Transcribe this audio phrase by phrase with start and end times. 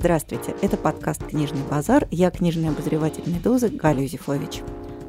[0.00, 2.08] Здравствуйте, это подкаст «Книжный базар».
[2.10, 4.62] Я книжный обозреватель «Медузы» Галя Юзефович.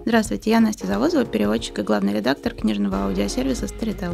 [0.04, 4.13] Здравствуйте, я Настя Завозова, переводчик и главный редактор книжного аудиосервиса Storytel.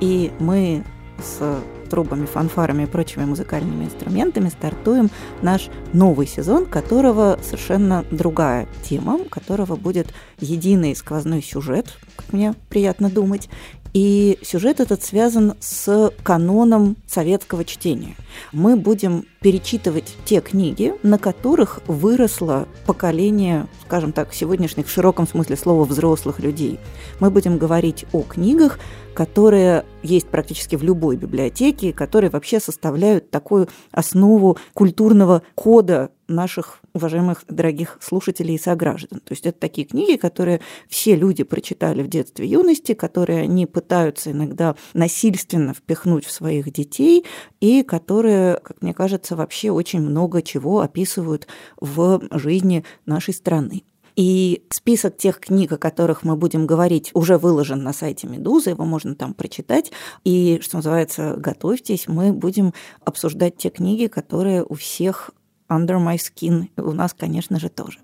[0.00, 0.84] И мы
[1.22, 5.08] с трубами, фанфарами и прочими музыкальными инструментами стартуем
[5.40, 10.08] наш новый сезон, которого совершенно другая тема, которого будет
[10.40, 13.48] единый сквозной сюжет, как мне приятно думать,
[13.92, 18.16] и сюжет этот связан с каноном советского чтения.
[18.52, 25.56] Мы будем перечитывать те книги, на которых выросло поколение, скажем так, сегодняшних в широком смысле
[25.56, 26.78] слова взрослых людей.
[27.20, 28.78] Мы будем говорить о книгах,
[29.14, 37.44] которые есть практически в любой библиотеке, которые вообще составляют такую основу культурного кода наших уважаемых
[37.48, 39.20] дорогих слушателей и сограждан.
[39.20, 43.66] То есть это такие книги, которые все люди прочитали в детстве и юности, которые они
[43.66, 47.24] пытаются иногда насильственно впихнуть в своих детей,
[47.60, 51.46] и которые, как мне кажется, вообще очень много чего описывают
[51.80, 53.82] в жизни нашей страны.
[54.18, 58.84] И список тех книг, о которых мы будем говорить, уже выложен на сайте Медузы, его
[58.84, 59.92] можно там прочитать.
[60.24, 65.30] И, что называется, готовьтесь, мы будем обсуждать те книги, которые у всех
[65.68, 67.98] under my skin, у нас, конечно же, тоже.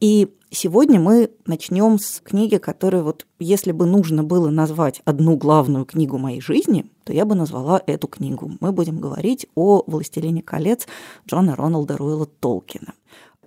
[0.00, 5.86] И сегодня мы начнем с книги, которая вот, если бы нужно было назвать одну главную
[5.86, 8.52] книгу моей жизни, то я бы назвала эту книгу.
[8.60, 10.86] Мы будем говорить о «Властелине колец»
[11.26, 12.92] Джона Роналда Руэлла Толкина.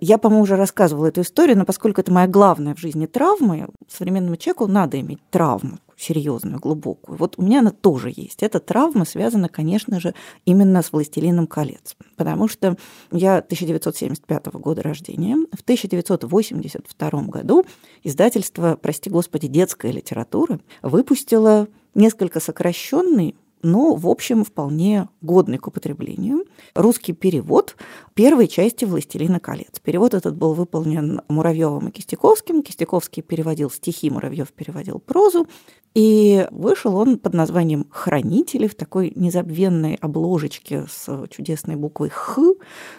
[0.01, 4.37] Я, по-моему, уже рассказывала эту историю, но поскольку это моя главная в жизни травма, современному
[4.37, 7.17] человеку надо иметь травму серьезную, глубокую.
[7.17, 8.41] Вот у меня она тоже есть.
[8.41, 12.77] Эта травма связана, конечно же, именно с «Властелином колец», потому что
[13.11, 15.35] я 1975 года рождения.
[15.51, 17.65] В 1982 году
[18.03, 26.45] издательство, прости господи, детская литература выпустило несколько сокращенный но, в общем, вполне годный к употреблению.
[26.75, 27.75] Русский перевод
[28.13, 29.79] первой части «Властелина колец».
[29.81, 32.63] Перевод этот был выполнен Муравьевым и Кистяковским.
[32.63, 35.47] Кистяковский переводил стихи, Муравьев переводил прозу.
[35.95, 42.41] И вышел он под названием «Хранители» в такой незабвенной обложечке с чудесной буквой «Х»,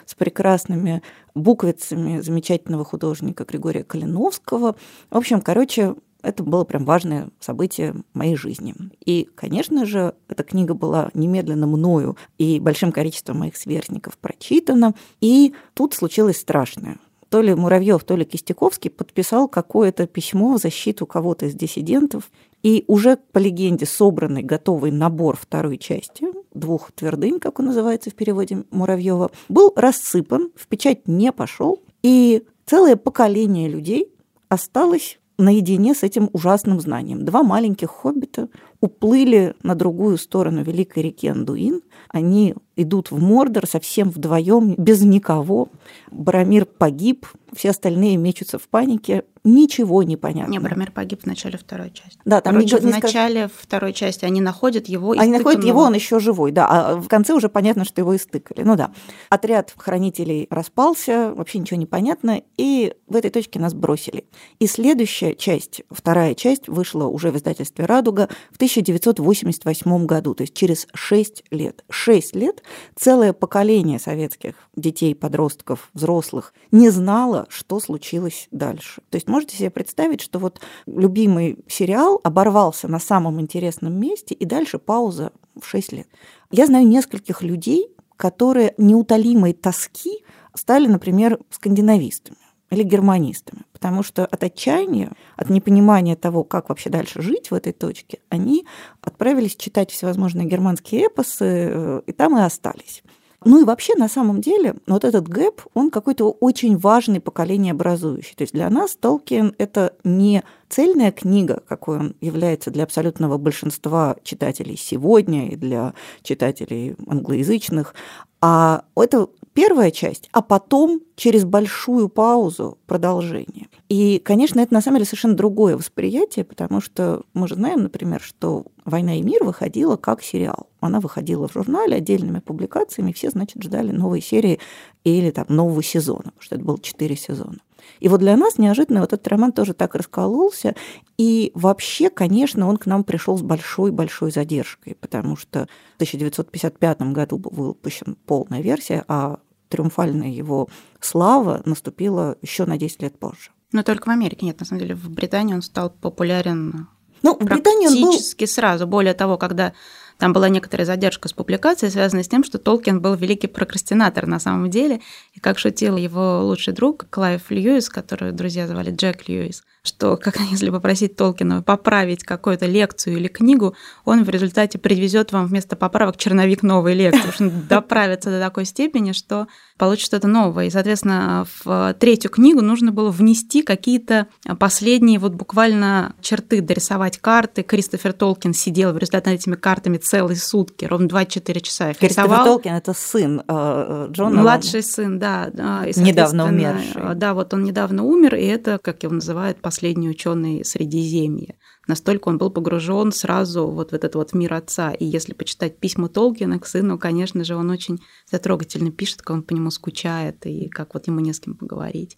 [0.05, 1.01] с прекрасными
[1.33, 4.75] буквицами замечательного художника Григория Калиновского.
[5.09, 8.73] В общем, короче, это было прям важное событие моей жизни.
[9.05, 14.93] И, конечно же, эта книга была немедленно мною и большим количеством моих сверстников прочитана.
[15.19, 16.97] И тут случилось страшное
[17.31, 22.29] то ли Муравьев, то ли Кистяковский подписал какое-то письмо в защиту кого-то из диссидентов.
[22.61, 28.15] И уже по легенде собранный, готовый набор второй части, двух твердынь, как он называется в
[28.15, 34.11] переводе Муравьева, был рассыпан, в печать не пошел, и целое поколение людей
[34.49, 37.25] осталось наедине с этим ужасным знанием.
[37.25, 38.47] Два маленьких хоббита
[38.81, 41.81] уплыли на другую сторону великой реки Андуин.
[42.09, 45.69] Они идут в Мордор совсем вдвоем, без никого.
[46.09, 49.23] Барамир погиб, все остальные мечутся в панике.
[49.43, 50.51] Ничего не понятно.
[50.51, 52.19] Не, Барамир погиб в начале второй части.
[52.25, 53.51] Да, там Короче, не, в начале сказ...
[53.59, 55.11] второй части они находят его.
[55.11, 56.67] Они находят его, он еще живой, да.
[56.67, 58.63] А в конце уже понятно, что его истыкали.
[58.63, 58.91] Ну да.
[59.29, 64.25] Отряд хранителей распался, вообще ничего не понятно, и в этой точке нас бросили.
[64.59, 70.53] И следующая часть, вторая часть, вышла уже в издательстве «Радуга» в 1988 году, то есть
[70.53, 71.83] через 6 лет.
[71.89, 72.63] 6 лет
[72.95, 79.01] целое поколение советских детей, подростков, взрослых не знало, что случилось дальше.
[79.09, 84.45] То есть можете себе представить, что вот любимый сериал оборвался на самом интересном месте, и
[84.45, 86.07] дальше пауза в 6 лет.
[86.49, 92.40] Я знаю нескольких людей, которые неутолимой тоски стали, например, скандинавистами
[92.71, 97.73] или германистами, потому что от отчаяния, от непонимания того, как вообще дальше жить в этой
[97.73, 98.65] точке, они
[99.01, 103.03] отправились читать всевозможные германские эпосы, э, и там и остались.
[103.43, 108.35] Ну и вообще, на самом деле, вот этот гэп, он какой-то очень важный поколение образующий.
[108.35, 114.15] То есть для нас Толкин– это не цельная книга, какой он является для абсолютного большинства
[114.23, 117.95] читателей сегодня и для читателей англоязычных,
[118.41, 123.67] а это первая часть, а потом через большую паузу продолжение.
[123.89, 128.21] И, конечно, это на самом деле совершенно другое восприятие, потому что мы же знаем, например,
[128.21, 130.67] что «Война и мир» выходила как сериал.
[130.79, 134.59] Она выходила в журнале отдельными публикациями, все, значит, ждали новой серии
[135.03, 137.57] или там нового сезона, потому что это было четыре сезона.
[137.99, 140.75] И вот для нас неожиданно вот этот роман тоже так раскололся.
[141.17, 147.37] И вообще, конечно, он к нам пришел с большой-большой задержкой, потому что в 1955 году
[147.37, 149.39] был выпущен полная версия, а
[149.69, 150.67] триумфальная его
[150.99, 153.51] слава наступила еще на 10 лет позже.
[153.71, 156.87] Но только в Америке нет, на самом деле в Британии он стал популярен
[157.23, 158.47] ну, в Британии он был...
[158.47, 158.87] сразу.
[158.87, 159.73] Более того, когда
[160.21, 164.39] Там была некоторая задержка с публикацией, связанная с тем, что Толкин был великий прокрастинатор на
[164.39, 165.01] самом деле.
[165.33, 170.39] И как шутил его лучший друг Клайв Льюис, которого друзья звали Джек Льюис, что как
[170.51, 173.75] если попросить Толкина поправить какую-то лекцию или книгу,
[174.05, 178.39] он в результате привезет вам вместо поправок черновик новой лекции, потому что он доправится до
[178.39, 179.47] такой степени, что
[179.77, 180.67] получит что-то новое.
[180.67, 184.27] И, соответственно, в третью книгу нужно было внести какие-то
[184.59, 187.63] последние вот буквально черты, дорисовать карты.
[187.63, 191.93] Кристофер Толкин сидел в результате над этими картами целые сутки, ровно 24 часа.
[191.93, 192.45] Кристофер рисовал.
[192.45, 194.41] Толкин– это сын э, Джона.
[194.41, 195.47] Младший сын, да.
[195.87, 197.15] И, недавно умерший.
[197.15, 201.55] Да, вот он недавно умер, и это, как его называют, последний ученый Средиземья.
[201.87, 204.91] Настолько он был погружен сразу вот в этот вот мир отца.
[204.91, 209.43] И если почитать письма Толкина к сыну, конечно же, он очень затрогательно пишет, как он
[209.43, 212.17] по нему скучает и как вот ему не с кем поговорить.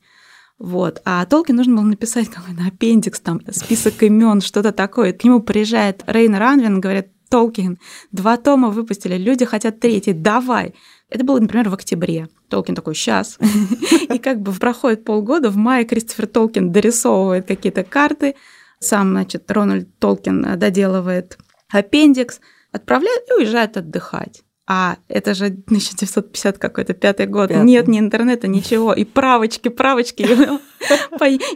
[0.58, 1.00] Вот.
[1.06, 5.14] А Толкин нужно было написать какой-то аппендикс, там, список имен, что-то такое.
[5.14, 7.78] К нему приезжает Рейн Ранвин, говорит, Толкин,
[8.12, 10.74] два тома выпустили, люди хотят третий, давай.
[11.14, 12.28] Это было, например, в октябре.
[12.50, 13.38] Толкин такой, сейчас.
[14.10, 18.34] И как бы проходит полгода, в мае Кристофер Толкин дорисовывает какие-то карты,
[18.80, 21.38] сам, значит, Рональд Толкин доделывает
[21.70, 22.40] аппендикс,
[22.72, 24.42] отправляет и уезжает отдыхать.
[24.66, 27.50] А это же 1950 какой-то пятый год.
[27.50, 27.64] Пятый.
[27.64, 28.94] Нет ни интернета, ничего.
[28.94, 30.28] И правочки, правочки.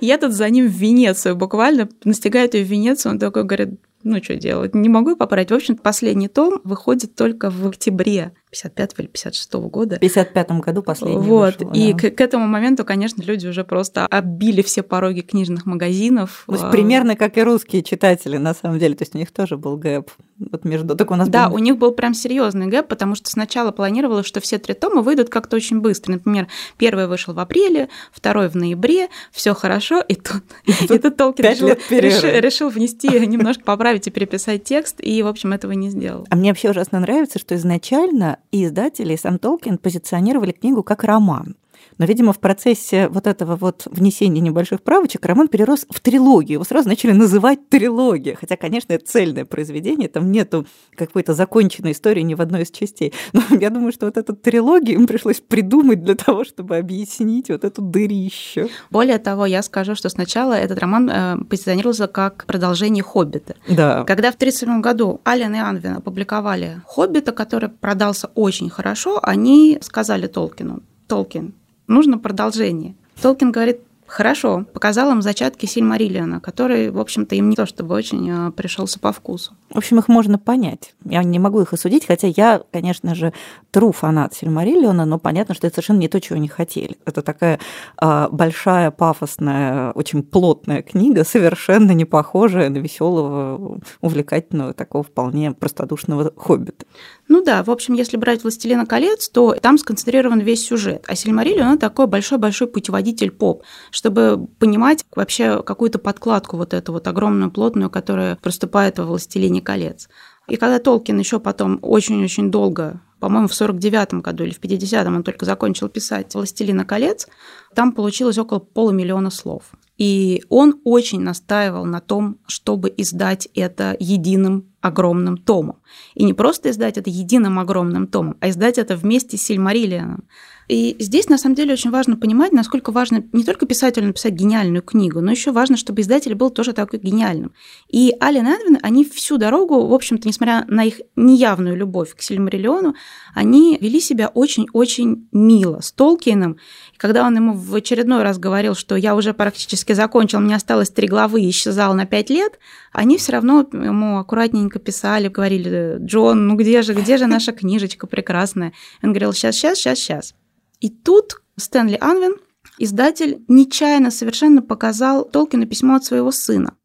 [0.01, 3.13] Я тут за ним в Венецию буквально настигает ее в Венецию.
[3.13, 5.51] Он такой говорит, ну что делать, не могу поправить.
[5.51, 8.33] В общем, последний том выходит только в октябре
[8.63, 9.95] 55 или 56 года.
[9.97, 11.99] В 55 году последний Вот, вышел, и да.
[11.99, 16.43] к, к этому моменту, конечно, люди уже просто оббили все пороги книжных магазинов.
[16.47, 19.31] То есть а, примерно как и русские читатели, на самом деле, то есть у них
[19.31, 20.95] тоже был гэп вот между...
[20.95, 21.55] Так у нас да, был...
[21.55, 25.29] у них был прям серьезный гэп, потому что сначала планировалось, что все три тома выйдут
[25.29, 26.13] как-то очень быстро.
[26.13, 31.45] Например, первый вышел в апреле, второй в ноябре, все хорошо, и тут, и тут Толкин
[31.45, 36.27] решил, решил, решил внести, немножко поправить и переписать текст, и, в общем, этого не сделал.
[36.29, 41.55] А мне вообще ужасно нравится, что изначально и издатели, сам Толкин позиционировали книгу как роман.
[41.97, 46.53] Но, видимо, в процессе вот этого вот внесения небольших правочек роман перерос в трилогию.
[46.53, 48.35] Его сразу начали называть трилогия.
[48.35, 50.65] Хотя, конечно, это цельное произведение, там нету
[50.95, 53.13] какой-то законченной истории ни в одной из частей.
[53.33, 57.63] Но я думаю, что вот эту трилогию им пришлось придумать для того, чтобы объяснить вот
[57.63, 58.69] эту дырищу.
[58.91, 63.55] Более того, я скажу, что сначала этот роман э, позиционировался как продолжение «Хоббита».
[63.67, 64.03] Да.
[64.03, 70.27] Когда в 1937 году Ален и Анвин опубликовали «Хоббита», который продался очень хорошо, они сказали
[70.27, 71.53] Толкину, Толкин,
[71.87, 72.95] нужно продолжение.
[73.21, 78.29] Толкин говорит, Хорошо, показал им зачатки Сильмариллиана, который, в общем-то, им не то чтобы очень
[78.31, 79.53] а, пришелся по вкусу.
[79.69, 80.95] В общем, их можно понять.
[81.03, 83.33] Я не могу их осудить, хотя я, конечно же,
[83.69, 86.97] тру фанат Сильмариллиона, но понятно, что это совершенно не то, чего они хотели.
[87.05, 87.59] Это такая
[88.01, 96.31] э, большая, пафосная, очень плотная книга, совершенно не похожая на веселого, увлекательного, такого вполне простодушного
[96.37, 96.85] хоббита.
[97.27, 101.03] Ну да, в общем, если брать «Властелина колец», то там сконцентрирован весь сюжет.
[101.07, 103.63] А Сильмариллион– он такой большой-большой путеводитель поп,
[103.97, 110.07] чтобы понимать вообще какую-то подкладку вот эту вот огромную, плотную, которая проступает во «Властелине колец».
[110.47, 115.23] И когда Толкин еще потом очень-очень долго, по-моему, в 49 году или в 50-м он
[115.23, 117.27] только закончил писать «Властелина колец»,
[117.73, 119.63] там получилось около полумиллиона слов.
[119.97, 125.77] И он очень настаивал на том, чтобы издать это единым огромным томом.
[126.13, 130.25] И не просто издать это единым огромным томом, а издать это вместе с Сильмариллианом.
[130.67, 134.81] И здесь, на самом деле, очень важно понимать, насколько важно не только писателю написать гениальную
[134.81, 137.53] книгу, но еще важно, чтобы издатель был тоже такой гениальным.
[137.87, 142.95] И Ален Эдвин, они всю дорогу, в общем-то, несмотря на их неявную любовь к Сильмариллиону,
[143.33, 146.57] они вели себя очень-очень мило с Толкиеном.
[146.93, 150.89] И когда он ему в очередной раз говорил, что я уже практически закончил, мне осталось
[150.89, 152.59] три главы и исчезал на пять лет,
[152.91, 158.05] они все равно ему аккуратненько писали, говорили, Джон, ну где же, где же наша книжечка
[158.05, 158.73] прекрасная?
[159.01, 160.35] Он говорил, сейчас, сейчас, сейчас, сейчас.
[160.79, 162.35] И тут Стэнли Анвин,
[162.77, 166.75] издатель, нечаянно совершенно показал Толкину письмо от своего сына.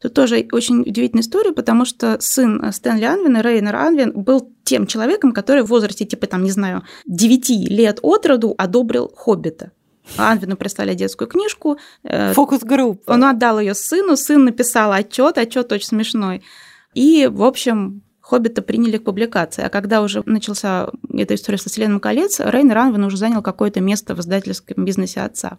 [0.00, 5.32] Тут тоже очень удивительная история, потому что сын Стэнли Анвина, Рейнер Анвин, был тем человеком,
[5.32, 9.72] который в возрасте, типа, там, не знаю, 9 лет от роду одобрил «Хоббита».
[10.16, 11.78] Анвину прислали детскую книжку.
[12.02, 13.12] Э, Фокус-группа.
[13.12, 16.42] Он отдал ее сыну, сын написал отчет, отчет очень смешной.
[16.94, 19.62] И, в общем, «Хоббита» приняли к публикации.
[19.62, 24.14] А когда уже начался эта история со «Вселенным колец», Рейн Ранвин уже занял какое-то место
[24.14, 25.58] в издательском бизнесе отца.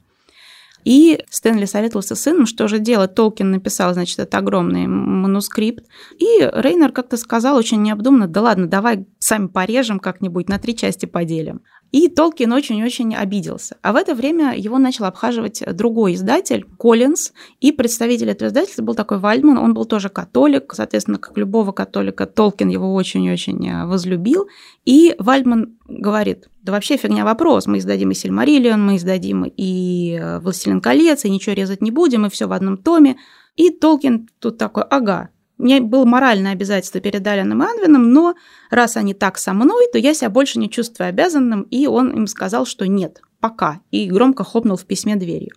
[0.86, 3.14] И Стэнли советовался с сыном, что же делать.
[3.14, 5.86] Толкин написал, значит, этот огромный манускрипт.
[6.18, 11.06] И Рейнер как-то сказал очень необдуманно, да ладно, давай сами порежем как-нибудь, на три части
[11.06, 11.62] поделим.
[11.92, 13.78] И Толкин очень-очень обиделся.
[13.82, 18.96] А в это время его начал обхаживать другой издатель, Коллинз, и представитель этого издательства был
[18.96, 24.48] такой Вальдман, он был тоже католик, соответственно, как любого католика, Толкин его очень-очень э, возлюбил.
[24.86, 30.40] И Вальдман говорит, да вообще фигня вопрос, мы издадим и Сильмариллион, мы издадим и э,
[30.40, 33.18] Властелин колец, и ничего резать не будем, и все в одном томе.
[33.58, 35.30] И Толкин тут такой, ага,
[35.62, 38.36] мне было моральное обязательство перед Алианом и Анвином, но
[38.70, 42.28] раз они так со мной, то я себя больше не чувствую обязанным, и он им
[42.28, 45.56] сказал, что нет, пока, и громко хлопнул в письме дверью.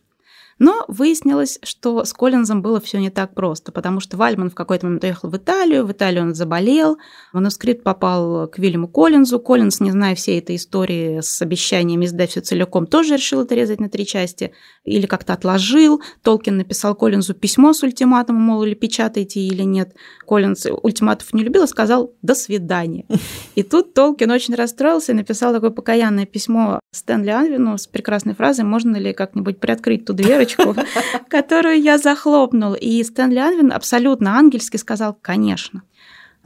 [0.59, 4.87] Но выяснилось, что с Коллинзом было все не так просто, потому что Вальман в какой-то
[4.87, 6.99] момент уехал в Италию, в Италию он заболел,
[7.33, 12.41] манускрипт попал к Вильяму Коллинзу, Коллинз, не зная всей этой истории с обещанием издать все
[12.41, 14.53] целиком, тоже решил это резать на три части,
[14.85, 16.03] или как-то отложил.
[16.23, 19.95] Толкин написал Коллинзу письмо с ультиматумом, мол, или печатайте, или нет.
[20.27, 23.07] Коллинз ультиматов не любил и сказал «до свидания».
[23.55, 28.65] И тут Толкин очень расстроился и написал такое покаянное письмо Стэнли Анвину с прекрасной фразой
[28.65, 30.75] «Можно ли как-нибудь приоткрыть ту дверь, дырочку,
[31.29, 32.75] которую я захлопнул.
[32.75, 35.83] И Стэнли Анвин абсолютно ангельски сказал, конечно.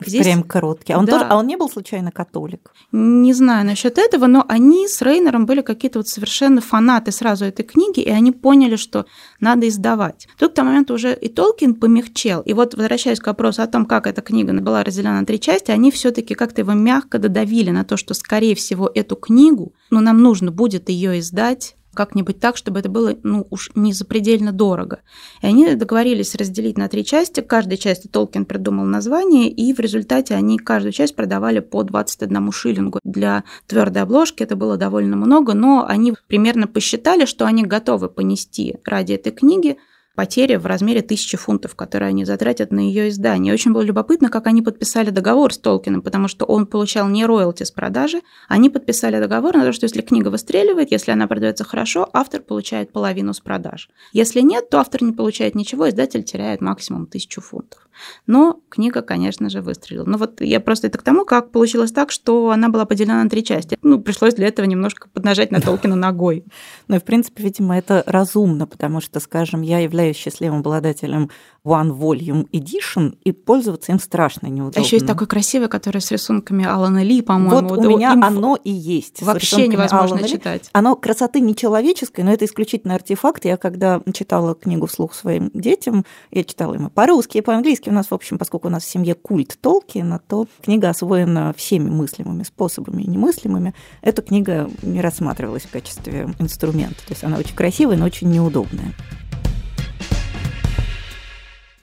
[0.00, 0.24] Здесь...
[0.24, 0.92] Прям короткий.
[0.92, 1.12] А он, да.
[1.12, 2.72] тоже, а он не был случайно католик?
[2.92, 7.64] Не знаю насчет этого, но они с Рейнером были какие-то вот совершенно фанаты сразу этой
[7.64, 9.06] книги, и они поняли, что
[9.40, 10.28] надо издавать.
[10.38, 12.42] Тут к тому моменту уже и Толкин помягчел.
[12.42, 15.72] И вот возвращаясь к вопросу о том, как эта книга была разделена на три части,
[15.72, 20.00] они все таки как-то его мягко додавили на то, что, скорее всего, эту книгу, ну,
[20.00, 25.00] нам нужно будет ее издать как-нибудь так, чтобы это было, ну, уж не запредельно дорого.
[25.42, 27.40] И они договорились разделить на три части.
[27.40, 33.00] Каждой части Толкин придумал название, и в результате они каждую часть продавали по 21 шиллингу.
[33.02, 38.76] Для твердой обложки это было довольно много, но они примерно посчитали, что они готовы понести
[38.84, 39.76] ради этой книги
[40.18, 43.54] потери в размере тысячи фунтов, которые они затратят на ее издание.
[43.54, 47.62] Очень было любопытно, как они подписали договор с Толкином, потому что он получал не роялти
[47.62, 52.10] с продажи, они подписали договор на то, что если книга выстреливает, если она продается хорошо,
[52.12, 53.90] автор получает половину с продаж.
[54.12, 57.88] Если нет, то автор не получает ничего, издатель теряет максимум тысячу фунтов.
[58.26, 60.04] Но книга, конечно же, выстрелила.
[60.04, 63.30] Ну вот я просто это к тому, как получилось так, что она была поделена на
[63.30, 63.78] три части.
[63.82, 66.44] Ну, пришлось для этого немножко поднажать на Толкина ногой.
[66.88, 71.30] Ну в принципе, видимо, это разумно, потому что, скажем, я являюсь счастливым обладателем
[71.64, 74.80] One Volume Edition, и пользоваться им страшно неудобно.
[74.80, 77.68] А еще есть такой красивый, который с рисунками Алана Ли, по-моему.
[77.68, 78.24] Вот у меня им...
[78.24, 79.22] оно и есть.
[79.22, 80.64] Вообще невозможно Алана читать.
[80.64, 80.68] Ли.
[80.72, 83.44] Оно красоты нечеловеческой, но это исключительно артефакт.
[83.44, 87.90] Я когда читала книгу вслух своим детям, я читала им по-русски и по-английски.
[87.90, 91.90] У нас, в общем, поскольку у нас в семье культ Толкина, то книга освоена всеми
[91.90, 93.74] мыслимыми способами и немыслимыми.
[94.00, 96.96] Эта книга не рассматривалась в качестве инструмента.
[97.06, 98.94] То есть она очень красивая, но очень неудобная.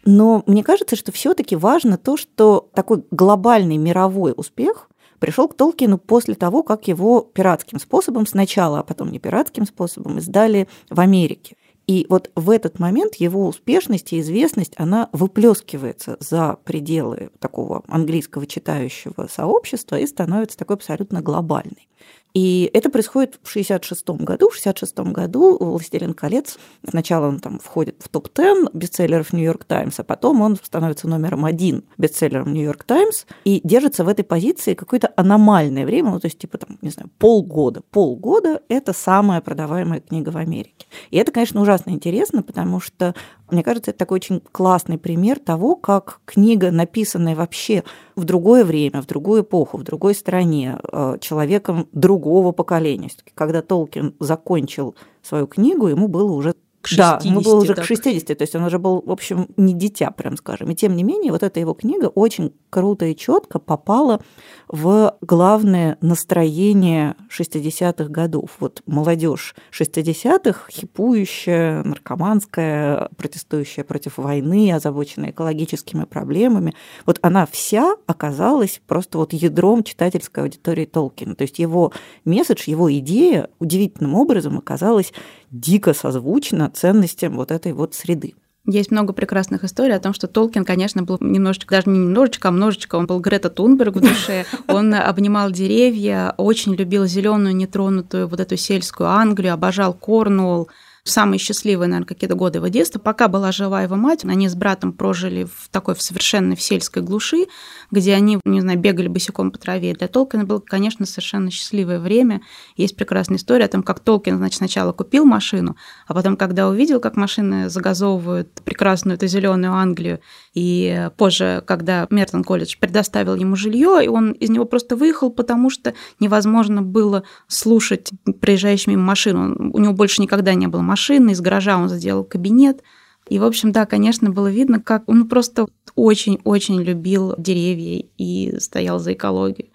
[0.06, 5.98] Но мне кажется, что все-таки важно то, что такой глобальный мировой успех пришел к Толкину
[5.98, 11.56] после того, как его пиратским способом сначала, а потом не пиратским способом издали в Америке.
[11.88, 18.48] И вот в этот момент его успешность и известность, она выплескивается за пределы такого английского
[18.48, 21.88] читающего сообщества и становится такой абсолютно глобальной.
[22.36, 24.50] И это происходит в 66 году.
[24.50, 30.04] В 66 году «Властелин колец» сначала он там входит в топ-10 бестселлеров «Нью-Йорк Таймс», а
[30.04, 35.86] потом он становится номером один бестселлером «Нью-Йорк Таймс» и держится в этой позиции какое-то аномальное
[35.86, 37.82] время, ну, то есть типа там, не знаю, полгода.
[37.90, 40.88] Полгода– это самая продаваемая книга в Америке.
[41.12, 43.16] И это, конечно, ужасно интересно, потому что
[43.50, 47.84] мне кажется, это такой очень классный пример того, как книга, написанная вообще
[48.16, 53.10] в другое время, в другую эпоху, в другой стране, э, человеком другого поколения.
[53.36, 57.24] Когда Толкин закончил свою книгу, ему было уже к 60.
[57.24, 57.84] Да, ему было уже так.
[57.84, 60.70] к 60, то есть он уже был, в общем, не дитя, прям скажем.
[60.70, 64.22] И тем не менее, вот эта его книга очень круто и четко попала
[64.68, 68.52] в главное настроение 60-х годов.
[68.60, 76.76] Вот молодежь 60-х, хипующая, наркоманская, протестующая против войны, озабоченная экологическими проблемами,
[77.08, 81.36] вот она вся оказалась просто вот ядром читательской аудитории Толкина.
[81.36, 81.92] То есть его
[82.26, 85.14] месседж, его идея удивительным образом оказалась
[85.52, 88.34] дико созвучна ценностям вот этой вот среды.
[88.68, 92.52] Есть много прекрасных историй о том, что Толкин, конечно, был немножечко, даже не немножечко, а
[92.52, 98.40] множечко, он был Грета Тунберг в душе, он обнимал деревья, очень любил зеленую, нетронутую вот
[98.40, 100.70] эту сельскую Англию, обожал Корнуолл,
[101.06, 103.00] самые счастливые, наверное, какие-то годы его детства.
[103.00, 107.04] Пока была жива его мать, они с братом прожили в такой в совершенно в сельской
[107.04, 107.46] глуши,
[107.92, 109.94] где они, не знаю, бегали босиком по траве.
[109.94, 112.42] Для Толкина было, конечно, совершенно счастливое время.
[112.76, 117.00] Есть прекрасная история о том, как Толкин, значит, сначала купил машину, а потом, когда увидел,
[117.00, 120.22] как машины загазовывают прекрасную эту зеленую Англию,
[120.56, 125.70] и позже, когда Мертон колледж предоставил ему жилье, и он из него просто выехал, потому
[125.70, 128.10] что невозможно было слушать
[128.42, 129.72] проезжающими мимо машину.
[129.74, 132.82] У него больше никогда не было машины, из гаража он сделал кабинет.
[133.28, 139.00] И, в общем, да, конечно, было видно, как он просто очень-очень любил деревья и стоял
[139.00, 139.70] за экологию.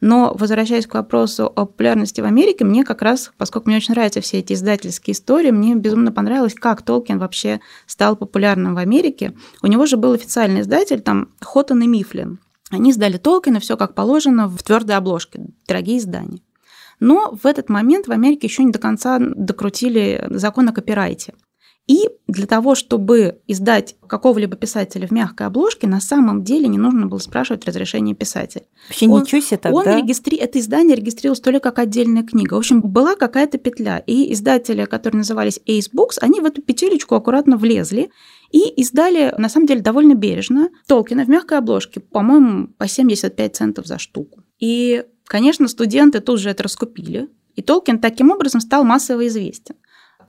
[0.00, 4.20] Но возвращаясь к вопросу о популярности в Америке, мне как раз, поскольку мне очень нравятся
[4.20, 9.34] все эти издательские истории, мне безумно понравилось, как Толкин вообще стал популярным в Америке.
[9.62, 12.40] У него же был официальный издатель, там, Хоттон и Мифлин.
[12.70, 16.40] Они сдали Толкина все как положено в твердой обложке, дорогие издания.
[17.00, 21.34] Но в этот момент в Америке еще не до конца докрутили закон о копирайте.
[21.86, 27.06] И для того, чтобы издать какого-либо писателя в мягкой обложке, на самом деле не нужно
[27.06, 28.64] было спрашивать разрешение писателя.
[28.88, 29.78] Вообще он, ничего себе тогда.
[29.78, 30.36] Он регистри...
[30.36, 32.54] Это издание регистрировалось только как отдельная книга.
[32.54, 33.98] В общем, была какая-то петля.
[33.98, 38.10] И издатели, которые назывались Ace Books, они в эту петелечку аккуратно влезли
[38.50, 43.86] и издали, на самом деле, довольно бережно Толкина в мягкой обложке, по-моему, по 75 центов
[43.86, 44.42] за штуку.
[44.58, 49.76] И, конечно, студенты тут же это раскупили, и Толкин таким образом стал массово известен.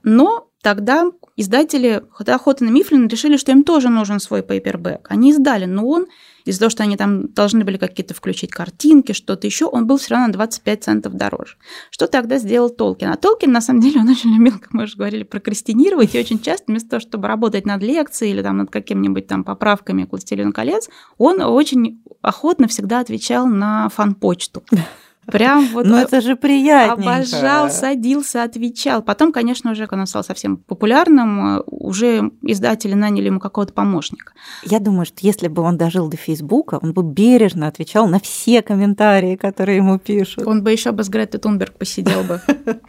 [0.02, 5.06] Но тогда издатели Хотан и Мифлин решили, что им тоже нужен свой пейпербэк.
[5.10, 6.06] Они издали, но он,
[6.48, 10.14] из-за того, что они там должны были какие-то включить картинки, что-то еще, он был все
[10.14, 11.56] равно на 25 центов дороже.
[11.90, 13.10] Что тогда сделал Толкин?
[13.10, 16.40] А Толкин, на самом деле, он очень любил, как мы уже говорили, прокрастинировать, и очень
[16.40, 20.52] часто вместо того, чтобы работать над лекцией или там над какими-нибудь там поправками к «Властелину
[20.52, 20.88] колец»,
[21.18, 24.62] он очень охотно всегда отвечал на фан-почту.
[25.30, 25.86] Прям вот...
[25.86, 27.16] Но это же приятненько.
[27.16, 29.02] Обожал, садился, отвечал.
[29.02, 34.32] Потом, конечно, уже, когда он стал совсем популярным, уже издатели наняли ему какого-то помощника.
[34.64, 38.62] Я думаю, что если бы он дожил до Фейсбука, он бы бережно отвечал на все
[38.62, 40.46] комментарии, которые ему пишут.
[40.46, 42.40] Он бы еще бы с Гретой Тунберг посидел бы.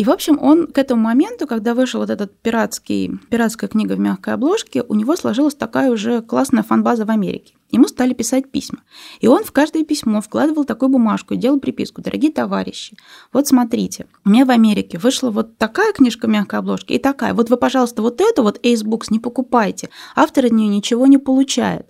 [0.00, 4.00] И, в общем, он к этому моменту, когда вышел вот этот пиратский, пиратская книга в
[4.00, 7.52] мягкой обложке, у него сложилась такая уже классная фанбаза в Америке.
[7.70, 8.78] Ему стали писать письма.
[9.20, 12.00] И он в каждое письмо вкладывал такую бумажку и делал приписку.
[12.00, 12.96] Дорогие товарищи,
[13.30, 17.34] вот смотрите, у меня в Америке вышла вот такая книжка мягкой обложки и такая.
[17.34, 19.90] Вот вы, пожалуйста, вот эту вот Ace Books не покупайте.
[20.16, 21.84] Автор от нее ничего не получает.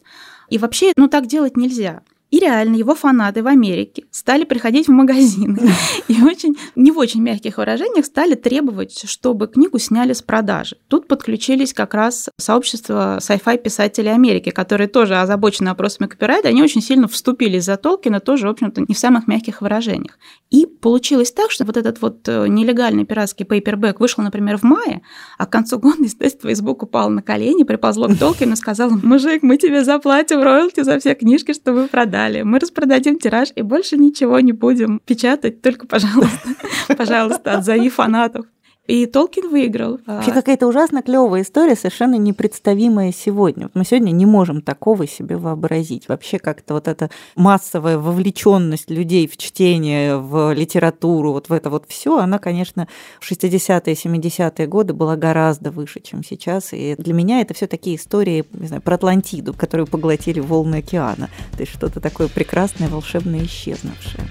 [0.48, 2.02] И вообще, ну так делать нельзя.
[2.30, 5.72] И реально его фанаты в Америке стали приходить в магазины
[6.08, 10.76] и очень, не в очень мягких выражениях стали требовать, чтобы книгу сняли с продажи.
[10.88, 16.82] Тут подключились как раз сообщество sci-fi писателей Америки, которые тоже озабочены вопросами копирайта, они очень
[16.82, 20.18] сильно вступили за Толкина, тоже, в общем-то, не в самых мягких выражениях.
[20.50, 25.02] И получилось так, что вот этот вот э, нелегальный пиратский пейпербэк вышел, например, в мае,
[25.36, 29.42] а к концу года издательство Facebook упало на колени, приползло к Толкину и сказало, мужик,
[29.42, 32.44] мы тебе заплатим роялти за все книжки, что вы продали далее.
[32.44, 36.48] Мы распродадим тираж и больше ничего не будем печатать, только, пожалуйста,
[36.96, 38.44] пожалуйста, отзови фанатов.
[38.86, 40.00] И Толкин выиграл.
[40.04, 43.70] Вообще какая-то ужасно клевая история, совершенно непредставимая сегодня.
[43.74, 46.08] Мы сегодня не можем такого себе вообразить.
[46.08, 51.84] Вообще как-то вот эта массовая вовлеченность людей в чтение, в литературу, вот в это вот
[51.86, 52.88] все, она, конечно,
[53.20, 56.72] в 60-е, 70-е годы была гораздо выше, чем сейчас.
[56.72, 61.30] И для меня это все такие истории, не знаю, про Атлантиду, которую поглотили волны океана.
[61.52, 64.26] То есть что-то такое прекрасное, волшебное, исчезнувшее.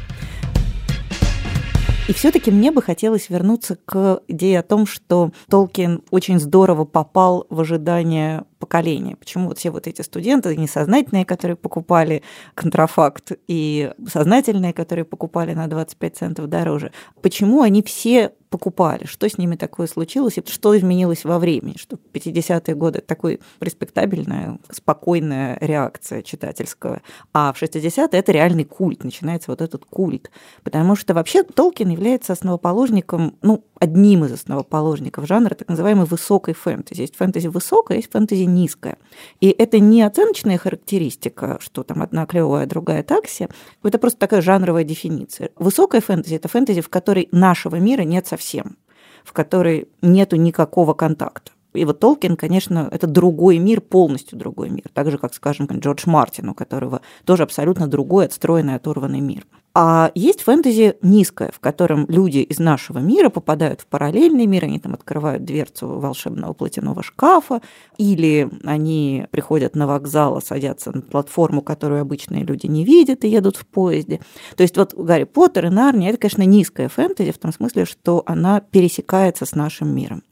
[2.09, 7.45] И все-таки мне бы хотелось вернуться к идее о том, что Толкин очень здорово попал
[7.51, 9.15] в ожидание поколения.
[9.15, 12.21] Почему вот все вот эти студенты, несознательные, которые покупали
[12.53, 16.91] контрафакт, и сознательные, которые покупали на 25 центов дороже,
[17.21, 21.97] почему они все покупали, что с ними такое случилось, и что изменилось во времени, что
[21.97, 27.01] в 50-е годы такой респектабельная, спокойная реакция читательского,
[27.33, 30.31] а в 60-е это реальный культ, начинается вот этот культ,
[30.63, 37.01] потому что вообще Толкин является основоположником, ну, одним из основоположников жанра так называемой высокой фэнтези.
[37.01, 38.97] Есть фэнтези высокая, есть фэнтези низкая.
[39.39, 43.47] И это не оценочная характеристика, что там одна клевая, другая такси.
[43.83, 45.49] Это просто такая жанровая дефиниция.
[45.55, 48.77] Высокая фэнтези– это фэнтези, в которой нашего мира нет совсем,
[49.23, 51.51] в которой нету никакого контакта.
[51.73, 54.85] И вот Толкин, конечно, это другой мир, полностью другой мир.
[54.91, 59.45] Так же, как, скажем, Джордж Мартин, у которого тоже абсолютно другой, отстроенный, оторванный мир.
[59.75, 64.79] А есть фэнтези низкое, в котором люди из нашего мира попадают в параллельный мир, они
[64.79, 67.61] там открывают дверцу волшебного платяного шкафа,
[67.97, 73.57] или они приходят на вокзал, садятся на платформу, которую обычные люди не видят, и едут
[73.57, 74.21] в поезде.
[74.57, 78.23] То есть вот Гарри Поттер и Нарния– это, конечно, низкая фэнтези в том смысле, что
[78.25, 80.23] она пересекается с нашим миром.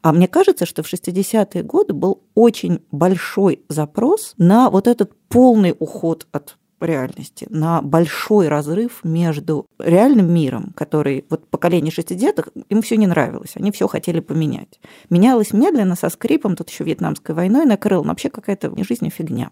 [0.00, 5.76] А мне кажется, что в 60-е годы был очень большой запрос на вот этот полный
[5.78, 12.96] уход от реальности, на большой разрыв между реальным миром, который вот поколение шестидесятых, им все
[12.96, 14.80] не нравилось, они все хотели поменять.
[15.10, 19.50] Менялось медленно, со скрипом, тут еще вьетнамской войной накрыл, но вообще какая-то в жизни фигня.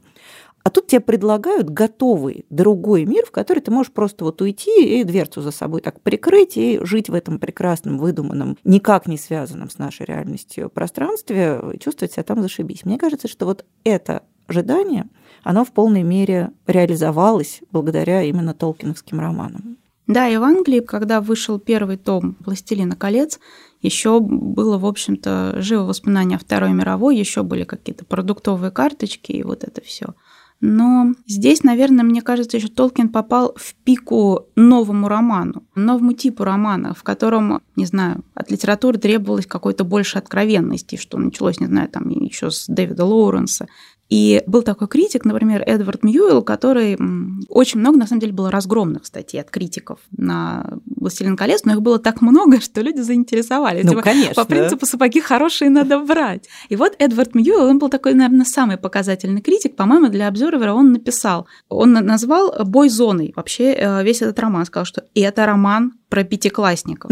[0.65, 5.05] А тут тебе предлагают готовый другой мир, в который ты можешь просто вот уйти и
[5.05, 9.77] дверцу за собой так прикрыть и жить в этом прекрасном, выдуманном, никак не связанном с
[9.77, 12.87] нашей реальностью пространстве, чувствовать себя там зашибись.
[12.87, 15.07] Мне кажется, что вот это ожидание,
[15.45, 19.77] оно в полной мере реализовалось благодаря именно толкиновским романам.
[20.07, 23.39] Да, и в Англии, когда вышел первый том «Властелина колец»,
[23.81, 29.43] еще было, в общем-то, живо воспоминание о Второй мировой, еще были какие-то продуктовые карточки и
[29.43, 30.15] вот это все.
[30.61, 36.95] Но здесь, наверное, мне кажется, еще Толкин попал в пику новому роману, новому типу романа,
[36.95, 42.09] в котором, не знаю, от литературы требовалось какой-то больше откровенности, что началось, не знаю, там
[42.09, 43.67] еще с Дэвида Лоуренса,
[44.11, 46.99] и был такой критик, например, Эдвард Мьюэлл, который
[47.49, 51.83] очень много, на самом деле, было разгромных статей от критиков на «Властелин колец», но их
[51.83, 53.85] было так много, что люди заинтересовались.
[53.85, 54.35] Ну, типа, конечно.
[54.35, 56.49] По принципу «сапоги хорошие надо брать».
[56.69, 59.75] И вот Эдвард Мьюэлл, он был такой, наверное, самый показательный критик.
[59.75, 64.67] По-моему, для обзорвера он написал, он назвал «бой зоной» вообще э, весь этот роман.
[64.67, 67.11] Сказал, что это роман про пятиклассников.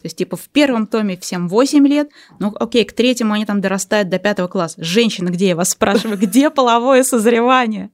[0.00, 3.60] То есть, типа, в первом томе всем 8 лет, ну, окей, к третьему они там
[3.60, 4.76] дорастают до пятого класса.
[4.82, 7.90] Женщина, где я вас спрашиваю, где половое созревание?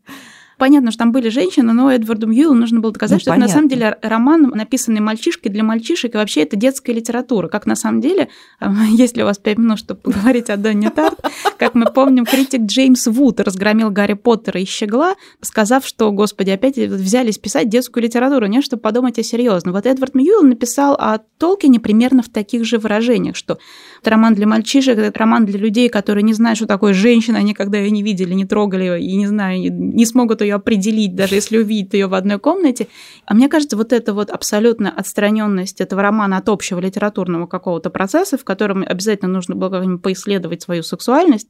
[0.58, 3.44] Понятно, что там были женщины, но Эдварду Мьюлу нужно было доказать, ну, что понятно.
[3.44, 7.48] это на самом деле роман, написанный мальчишкой для мальчишек, и вообще это детская литература.
[7.48, 8.28] Как на самом деле,
[8.90, 11.18] если у вас пять минут, чтобы поговорить о Донне Тарт,
[11.58, 16.76] как мы помним, критик Джеймс Вуд разгромил Гарри Поттера и Щегла, сказав, что, господи, опять
[16.76, 19.74] взялись писать детскую литературу, не чтобы подумать о серьезном.
[19.74, 23.58] Вот Эдвард Мьюлл написал о Толкине примерно в таких же выражениях, что
[24.00, 27.78] это роман для мальчишек, это роман для людей, которые не знают, что такое женщина, никогда
[27.78, 31.94] ее не видели, не трогали и не знаю, не смогут ее определить, даже если увидят
[31.94, 32.88] ее в одной комнате.
[33.26, 38.38] А мне кажется, вот эта вот абсолютная отстраненность этого романа от общего литературного какого-то процесса,
[38.38, 41.48] в котором обязательно нужно было поисследовать свою сексуальность,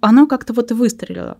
[0.00, 1.38] оно как-то вот и выстрелило.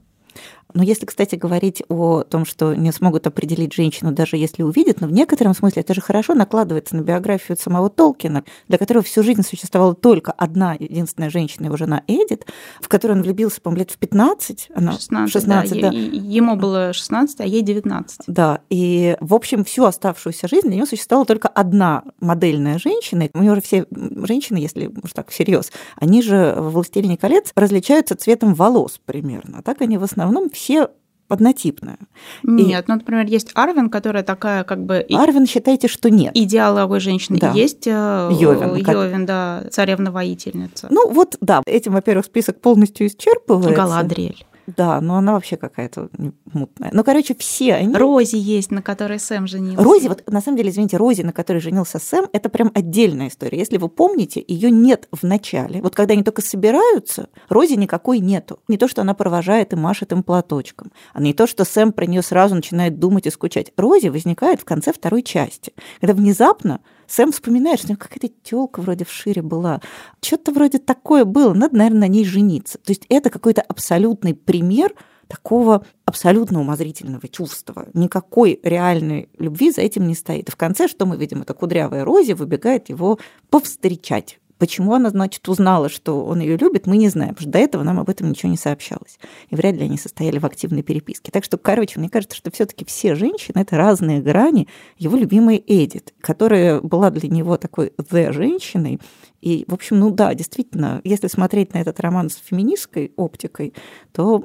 [0.74, 5.06] Но если, кстати, говорить о том, что не смогут определить женщину, даже если увидят, но
[5.06, 9.42] в некотором смысле это же хорошо накладывается на биографию самого Толкина, для которого всю жизнь
[9.42, 12.46] существовала только одна единственная женщина, его жена Эдит,
[12.80, 14.70] в которую он влюбился, по-моему, лет в 15.
[14.74, 15.90] Она 16, 16 да.
[15.90, 15.96] да.
[15.96, 18.20] Ему было 16, а ей 19.
[18.26, 23.28] Да, и, в общем, всю оставшуюся жизнь для него существовала только одна модельная женщина.
[23.32, 28.16] У него же все женщины, если уж так всерьез, они же в «Властелине колец» различаются
[28.16, 29.58] цветом волос примерно.
[29.58, 30.88] А так они в основном все
[31.28, 31.98] однотипная.
[32.42, 32.90] Нет, и...
[32.90, 35.06] ну, например, есть Арвин, которая такая как бы...
[35.10, 36.32] Арвин считаете, что нет.
[36.34, 37.38] Идеаловой женщины.
[37.38, 37.52] Да.
[37.52, 39.26] Есть э, Йовин, Йовин как...
[39.26, 40.88] да, царевна-воительница.
[40.90, 43.74] Ну вот, да, этим, во-первых, список полностью исчерпывается.
[43.74, 44.44] Галадриэль.
[44.76, 46.10] Да, но она вообще какая-то
[46.52, 46.90] мутная.
[46.92, 47.94] Ну, короче, все они...
[47.94, 49.82] Рози есть, на которой Сэм женился.
[49.82, 53.58] Рози, вот на самом деле, извините, Рози, на которой женился Сэм, это прям отдельная история.
[53.58, 55.80] Если вы помните, ее нет в начале.
[55.80, 58.60] Вот когда они только собираются, Рози никакой нету.
[58.68, 62.04] Не то, что она провожает и машет им платочком, а не то, что Сэм про
[62.04, 63.72] нее сразу начинает думать и скучать.
[63.76, 68.80] Рози возникает в конце второй части, когда внезапно Сэм вспоминает, что у него какая-то тёлка
[68.80, 69.80] вроде в шире была.
[70.22, 72.78] Что-то вроде такое было, надо, наверное, на ней жениться.
[72.78, 74.94] То есть это какой-то абсолютный пример
[75.26, 77.86] такого абсолютно умозрительного чувства.
[77.94, 80.48] Никакой реальной любви за этим не стоит.
[80.48, 83.18] И в конце, что мы видим, это кудрявая Рози выбегает его
[83.50, 84.38] повстречать.
[84.58, 87.82] Почему она, значит, узнала, что он ее любит, мы не знаем, потому что до этого
[87.84, 89.18] нам об этом ничего не сообщалось.
[89.50, 91.30] И вряд ли они состояли в активной переписке.
[91.30, 96.12] Так что, короче, мне кажется, что все-таки все женщины это разные грани его любимой Эдит,
[96.20, 99.00] которая была для него такой the женщиной.
[99.40, 103.74] И, в общем, ну да, действительно, если смотреть на этот роман с феминистской оптикой,
[104.12, 104.40] то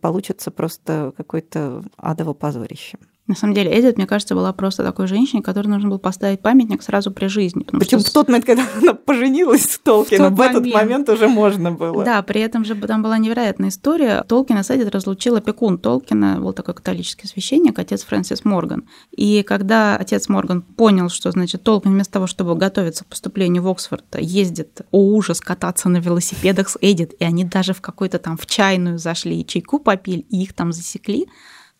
[0.00, 2.98] получится просто какое-то адово позорище.
[3.26, 6.82] На самом деле, Эдит, мне кажется, была просто такой женщиной, которой нужно было поставить памятник
[6.82, 7.64] сразу при жизни.
[7.70, 8.10] Причем что...
[8.10, 12.04] в тот момент, когда она поженилась с Толкином, в, в этот момент уже можно было.
[12.04, 14.22] Да, при этом же там была невероятная история.
[14.28, 18.86] Толкина с Эдит разлучил опекун Толкина, был такой католический священник, отец Фрэнсис Морган.
[19.10, 23.68] И когда отец Морган понял, что, значит, Толкин вместо того, чтобы готовиться к поступлению в
[23.68, 28.36] Оксфорд, ездит, о ужас, кататься на велосипедах с Эдит, и они даже в какой-то там
[28.36, 31.26] в чайную зашли и чайку попили, и их там засекли,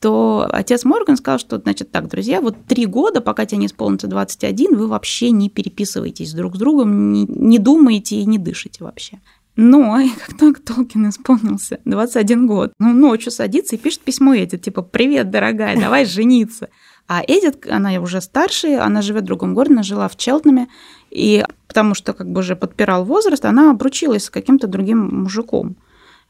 [0.04, 4.06] то отец Морган сказал, что, значит, так, друзья, вот три года, пока тебе не исполнится
[4.06, 9.20] 21, вы вообще не переписываетесь друг с другом, не, не думаете и не дышите вообще.
[9.56, 14.82] Но как только Толкин исполнился 21 год, ну, ночью садится и пишет письмо Эдит, типа
[14.82, 16.68] «Привет, дорогая, давай жениться».
[17.08, 20.68] А Эдит, она уже старше, она живет в другом городе, она жила в Челтнаме,
[21.10, 25.76] и потому что как бы уже подпирал возраст, она обручилась с каким-то другим мужиком.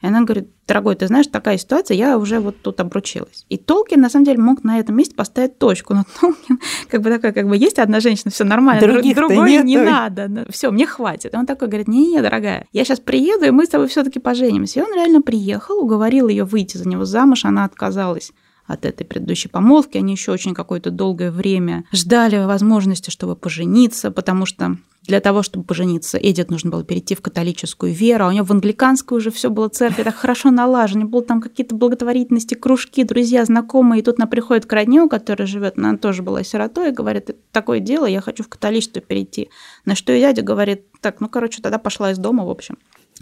[0.05, 3.47] И она говорит, дорогой, ты знаешь, такая ситуация, я уже вот тут обручилась.
[3.49, 5.95] И Толкин, на самом деле, мог на этом месте поставить точку.
[5.95, 9.65] Но Толкин, как бы такой, как бы есть одна женщина, все нормально, Других другой нет,
[9.65, 11.33] не надо, все, мне хватит.
[11.33, 14.79] И он такой говорит, не-не, дорогая, я сейчас приеду, и мы с тобой все-таки поженимся.
[14.79, 18.31] И он реально приехал, уговорил ее выйти за него замуж, она отказалась
[18.67, 19.97] от этой предыдущей помолвки.
[19.97, 25.65] Они еще очень какое-то долгое время ждали возможности, чтобы пожениться, потому что для того, чтобы
[25.65, 29.51] пожениться, Эдит нужно было перейти в католическую веру, а у нее в англиканскую уже все
[29.51, 34.25] было церковь, так хорошо налажено, было там какие-то благотворительности, кружки, друзья, знакомые, и тут она
[34.25, 38.43] приходит к родню, которая живет, она тоже была сиротой, и говорит, такое дело, я хочу
[38.43, 39.49] в католичество перейти.
[39.85, 42.77] На что и дядя говорит, так, ну, короче, тогда пошла из дома, в общем.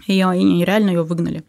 [0.06, 1.44] И, и реально ее выгнали.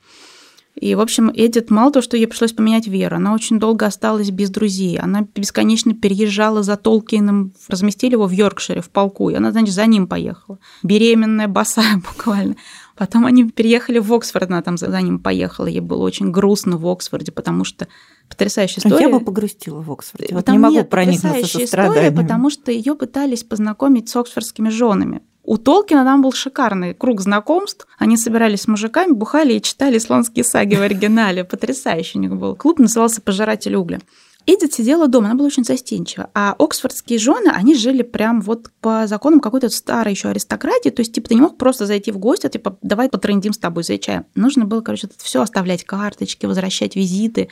[0.75, 4.29] И, в общем, Эдит, мало того, что ей пришлось поменять веру, она очень долго осталась
[4.29, 4.99] без друзей.
[4.99, 9.85] Она бесконечно переезжала за Толкином, разместили его в Йоркшире, в полку, и она, значит, за
[9.85, 10.59] ним поехала.
[10.83, 12.57] Беременная, босая буквально.
[12.97, 15.67] Потом они переехали в Оксфорд, она там за ним поехала.
[15.67, 17.87] Ей было очень грустно в Оксфорде, потому что
[18.29, 19.05] потрясающая история.
[19.05, 20.33] Я бы погрустила в Оксфорде.
[20.33, 25.21] Вот не могу нет, проникнуться со история, потому что ее пытались познакомить с оксфордскими женами.
[25.45, 27.85] У Толкина там был шикарный круг знакомств.
[27.99, 31.43] Они собирались с мужиками, бухали и читали слонские саги в оригинале.
[31.45, 32.55] Потрясающий у них был.
[32.55, 33.99] Клуб назывался «Пожиратель угля».
[34.47, 36.29] Эдит сидела дома, она была очень застенчива.
[36.35, 40.89] А оксфордские жены, они жили прям вот по законам какой-то старой еще аристократии.
[40.89, 43.83] То есть, типа, ты не мог просто зайти в гости, типа, давай потрендим с тобой
[43.83, 44.25] за чаем.
[44.35, 47.49] Нужно было, короче, все оставлять карточки, возвращать визиты.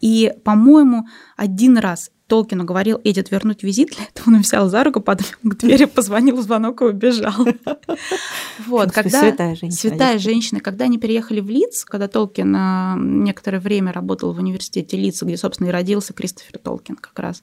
[0.00, 5.00] И, по-моему, один раз Толкину говорил Эдит вернуть визит, для этого он взял за руку,
[5.00, 7.34] подвел к двери, позвонил в звонок и убежал.
[8.66, 9.20] Вот, когда...
[9.20, 9.72] Святая женщина.
[9.72, 10.60] Святая женщина.
[10.60, 15.68] Когда они переехали в Лидс, когда Толкин некоторое время работал в университете Лидса, где, собственно,
[15.68, 17.42] и родился Кристофер Толкин как раз,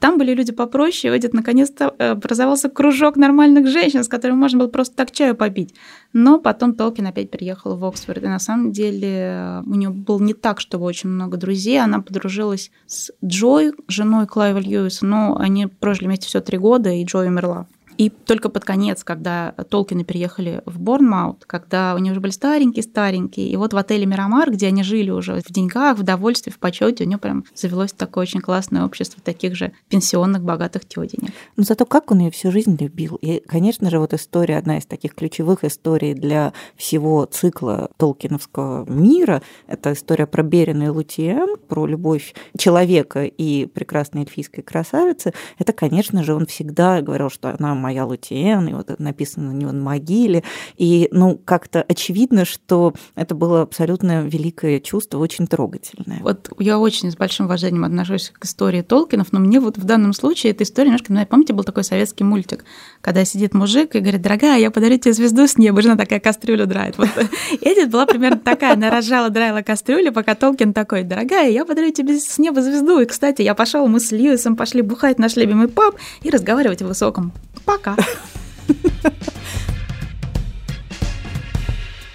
[0.00, 4.68] там были люди попроще, и наконец-то э, образовался кружок нормальных женщин, с которыми можно было
[4.68, 5.74] просто так чаю попить.
[6.14, 10.32] Но потом Толкин опять приехал в Оксфорд, и на самом деле у нее был не
[10.32, 11.78] так, чтобы очень много друзей.
[11.80, 17.04] Она подружилась с Джой, женой Клайва Льюиса, но они прожили вместе все три года, и
[17.04, 17.66] Джой умерла.
[18.00, 23.56] И только под конец, когда Толкины переехали в Борнмаут, когда они уже были старенькие-старенькие, и
[23.56, 27.06] вот в отеле «Мирамар», где они жили уже в деньгах, в довольстве, в почете, у
[27.06, 31.34] нее прям завелось такое очень классное общество таких же пенсионных богатых тетенек.
[31.58, 33.16] Но зато как он ее всю жизнь любил.
[33.16, 39.42] И, конечно же, вот история, одна из таких ключевых историй для всего цикла Толкиновского мира,
[39.66, 45.34] это история про Берина и Лутиен, про любовь человека и прекрасной эльфийской красавицы.
[45.58, 49.72] Это, конечно же, он всегда говорил, что она моя Лутиен, и вот написано на него
[49.72, 50.42] на могиле.
[50.76, 56.20] И, ну, как-то очевидно, что это было абсолютно великое чувство, очень трогательное.
[56.20, 60.12] Вот я очень с большим уважением отношусь к истории Толкинов, но мне вот в данном
[60.12, 62.64] случае эта история немножко, ну, помните, был такой советский мультик,
[63.00, 66.66] когда сидит мужик и говорит, дорогая, я подарю тебе звезду с неба, жена такая кастрюлю
[66.66, 66.98] драет.
[66.98, 67.08] Вот
[67.60, 72.18] Эдит была примерно такая, она рожала, драила кастрюлю, пока Толкин такой, дорогая, я подарю тебе
[72.18, 73.00] с неба звезду.
[73.00, 76.86] И, кстати, я пошел, мы с Льюисом пошли бухать наш любимый паб и разговаривать в
[76.86, 77.32] высоком
[77.64, 77.96] Пока.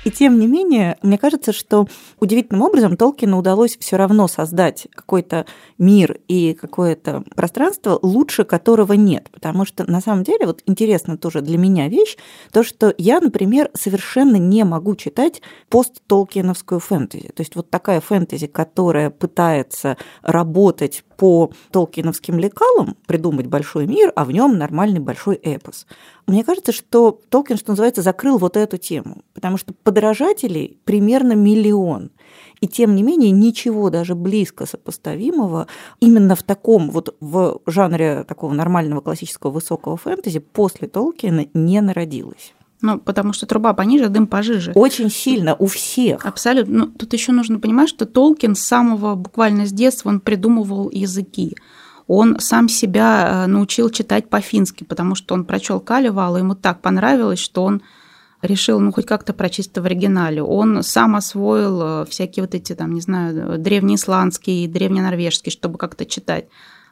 [0.05, 1.87] И тем не менее, мне кажется, что
[2.19, 5.47] удивительным образом Толкину удалось все равно создать какой-то
[5.79, 9.29] мир и какое-то пространство, лучше которого нет.
[9.31, 12.17] Потому что на самом деле, вот интересно тоже для меня вещь,
[12.51, 17.29] то, что я, например, совершенно не могу читать пост-толкиновскую фэнтези.
[17.29, 24.25] То есть вот такая фэнтези, которая пытается работать по толкиновским лекалам, придумать большой мир, а
[24.25, 25.87] в нем нормальный большой эпос.
[26.27, 32.11] Мне кажется, что Толкин, что называется, закрыл вот эту тему, потому что подражателей примерно миллион.
[32.59, 35.67] И тем не менее ничего даже близко сопоставимого
[36.01, 42.53] именно в таком вот в жанре такого нормального классического высокого фэнтези после Толкина не народилось.
[42.81, 44.73] Ну, потому что труба пониже, дым пожиже.
[44.75, 46.25] Очень сильно у всех.
[46.25, 46.77] Абсолютно.
[46.77, 51.55] Ну, тут еще нужно понимать, что Толкин с самого буквально с детства он придумывал языки.
[52.07, 56.81] Он сам себя э, научил читать по-фински, потому что он прочел Калевал, и ему так
[56.81, 57.81] понравилось, что он
[58.45, 60.41] решил, ну, хоть как-то прочесть в оригинале.
[60.41, 66.45] Он сам освоил э, всякие вот эти, там, не знаю, древнеисландские, древненорвежские, чтобы как-то читать.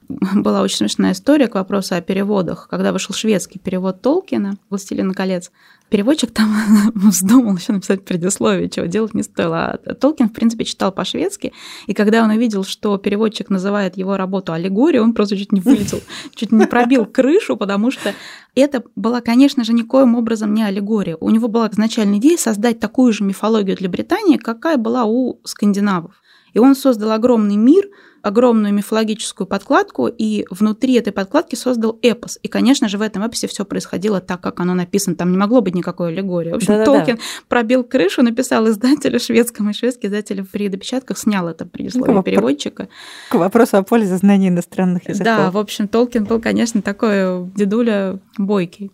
[0.09, 2.67] Была очень смешная история к вопросу о переводах.
[2.69, 5.51] Когда вышел шведский перевод Толкина «Властелина колец»,
[5.89, 6.51] переводчик там
[6.95, 9.79] вздумал еще написать предисловие, чего делать не стоило.
[9.85, 11.53] А Толкин, в принципе, читал по-шведски,
[11.87, 16.01] и когда он увидел, что переводчик называет его работу аллегорией, он просто чуть не вылетел,
[16.35, 18.13] чуть не пробил крышу, потому что
[18.55, 21.15] это была, конечно же, никоим образом не аллегория.
[21.19, 26.15] У него была изначальная идея создать такую же мифологию для Британии, какая была у скандинавов.
[26.53, 27.85] И он создал огромный мир,
[28.23, 32.39] огромную мифологическую подкладку, и внутри этой подкладки создал эпос.
[32.41, 35.17] И, конечно же, в этом эпосе все происходило так, как оно написано.
[35.17, 36.51] Там не могло быть никакой аллегории.
[36.51, 36.99] В общем, Да-да-да.
[36.99, 42.23] Толкин пробил крышу, написал издателю шведскому, и шведский издатель при допечатках снял это предисловие ну,
[42.23, 42.87] переводчика.
[43.29, 45.25] К вопросу о пользе знаний иностранных языков.
[45.25, 48.91] Да, в общем, Толкин был, конечно, такой дедуля бойкий.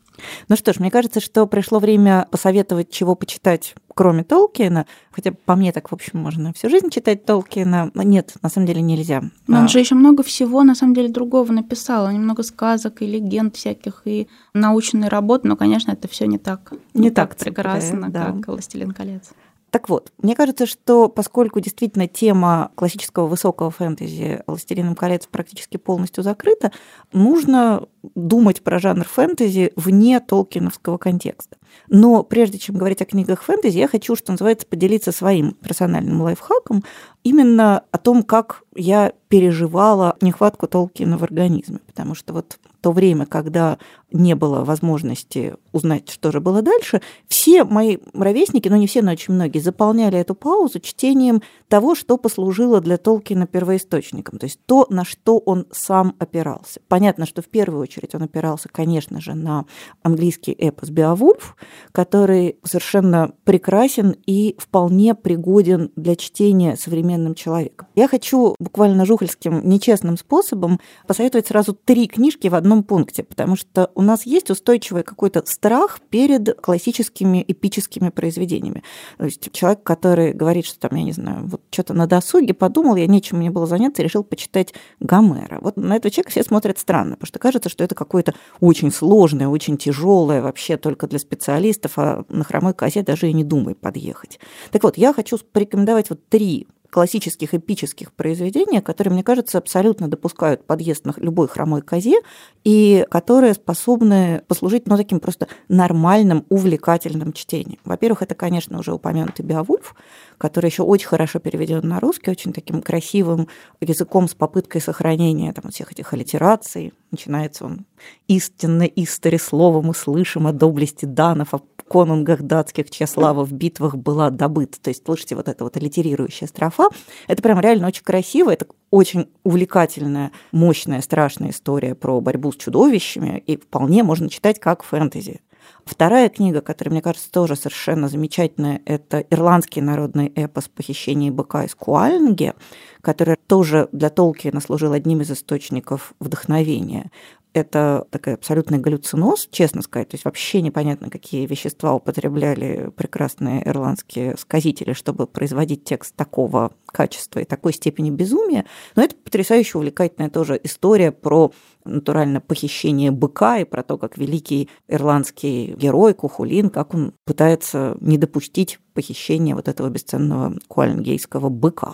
[0.48, 4.86] Ну что ж, мне кажется, что пришло время посоветовать, чего почитать, кроме Толкина.
[5.12, 7.92] Хотя по мне так, в общем, можно всю жизнь читать Толкина.
[7.96, 9.24] Нет, на самом деле нельзя.
[9.48, 9.68] Но он а.
[9.68, 12.10] же еще много всего, на самом деле, другого написал.
[12.12, 15.48] Немного сказок и легенд всяких, и научные работы.
[15.48, 16.72] Но, конечно, это все не так.
[16.94, 18.26] Не, не так, так прекрасно, да.
[18.26, 19.32] как «Властелин колец».
[19.72, 26.24] Так вот, мне кажется, что поскольку действительно тема классического высокого фэнтези «Властелином колец» практически полностью
[26.24, 26.72] закрыта,
[27.14, 31.58] нужно думать про жанр фэнтези вне толкиновского контекста.
[31.88, 36.84] Но прежде чем говорить о книгах фэнтези, я хочу, что называется, поделиться своим персональным лайфхаком
[37.24, 41.80] именно о том, как я переживала нехватку Толкина в организме.
[41.86, 43.78] Потому что вот то время, когда
[44.12, 49.12] не было возможности узнать, что же было дальше, все мои ровесники, ну не все, но
[49.12, 54.88] очень многие, заполняли эту паузу чтением того, что послужило для Толкина первоисточником, то есть то,
[54.90, 56.80] на что он сам опирался.
[56.88, 59.66] Понятно, что в первую очередь он опирался, конечно же, на
[60.02, 61.56] английский эпос «Беовульф»,
[61.92, 67.88] который совершенно прекрасен и вполне пригоден для чтения современным человеком.
[67.96, 73.92] Я хочу буквально жухельским нечестным способом посоветовать сразу три книжки в одном пункте, потому что
[73.96, 78.84] у нас есть устойчивый какой-то страх перед классическими эпическими произведениями.
[79.18, 82.96] То есть человек, который говорит, что там, я не знаю, вот что-то на досуге подумал,
[82.96, 85.60] я нечем мне было заняться, решил почитать Гомера.
[85.62, 89.48] Вот на этого человека все смотрят странно, потому что кажется, что это какое-то очень сложное,
[89.48, 94.40] очень тяжелое вообще только для специалистов, а на хромой козе даже и не думай подъехать.
[94.72, 100.66] Так вот, я хочу порекомендовать вот три классических эпических произведений, которые, мне кажется, абсолютно допускают
[100.66, 102.22] подъезд на любой хромой козе
[102.64, 107.80] и которые способны послужить ну, таким просто нормальным, увлекательным чтением.
[107.86, 109.96] Во-первых, это, конечно, уже упомянутый Беовульф,
[110.40, 113.48] который еще очень хорошо переведен на русский, очень таким красивым
[113.82, 116.94] языком с попыткой сохранения там, всех этих аллитераций.
[117.12, 117.86] Начинается он
[118.28, 123.96] истинно истори словом мы слышим о доблести данов, о конунгах датских, чья слава в битвах
[123.96, 124.80] была добыта.
[124.80, 126.88] То есть, слышите, вот эта вот аллитерирующая строфа.
[127.28, 133.44] Это прям реально очень красиво, это очень увлекательная, мощная, страшная история про борьбу с чудовищами,
[133.46, 135.42] и вполне можно читать как фэнтези.
[135.90, 141.74] Вторая книга, которая, мне кажется, тоже совершенно замечательная, это ирландский народный эпос «Похищение быка из
[141.74, 142.54] Куальнги»,
[143.02, 147.10] который тоже для Толкина служил одним из источников вдохновения
[147.54, 150.10] это такая абсолютный галлюциноз, честно сказать.
[150.10, 157.40] То есть вообще непонятно, какие вещества употребляли прекрасные ирландские сказители, чтобы производить текст такого качества
[157.40, 158.66] и такой степени безумия.
[158.96, 161.52] Но это потрясающе увлекательная тоже история про
[161.86, 168.18] натурально похищение быка и про то, как великий ирландский герой Кухулин, как он пытается не
[168.18, 171.94] допустить похищения вот этого бесценного куальнгейского быка.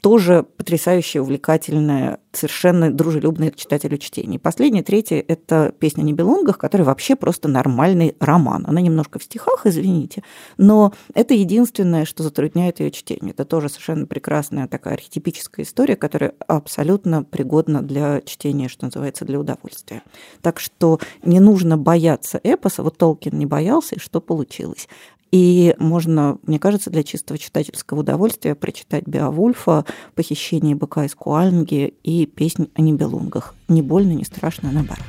[0.00, 4.38] Тоже потрясающе увлекательное, совершенно дружелюбное к читателю чтение.
[4.38, 8.64] Последнее, третье– это «Песня о Нибелунгах», который вообще просто нормальный роман.
[8.68, 10.22] Она немножко в стихах, извините,
[10.56, 13.32] но это единственное, что затрудняет ее чтение.
[13.32, 19.40] Это тоже совершенно прекрасная такая архетипическая история, которая абсолютно пригодна для чтения, что называется, для
[19.40, 20.02] удовольствия.
[20.40, 22.84] Так что не нужно бояться эпоса.
[22.84, 24.88] Вот Толкин не боялся, и что получилось.
[25.34, 32.24] И можно, мне кажется, для чистого читательского удовольствия прочитать Беовульфа «Похищение быка из Куальнги» и
[32.26, 33.56] «Песнь о Нибелунгах».
[33.66, 35.02] Не больно, не страшно, а наоборот.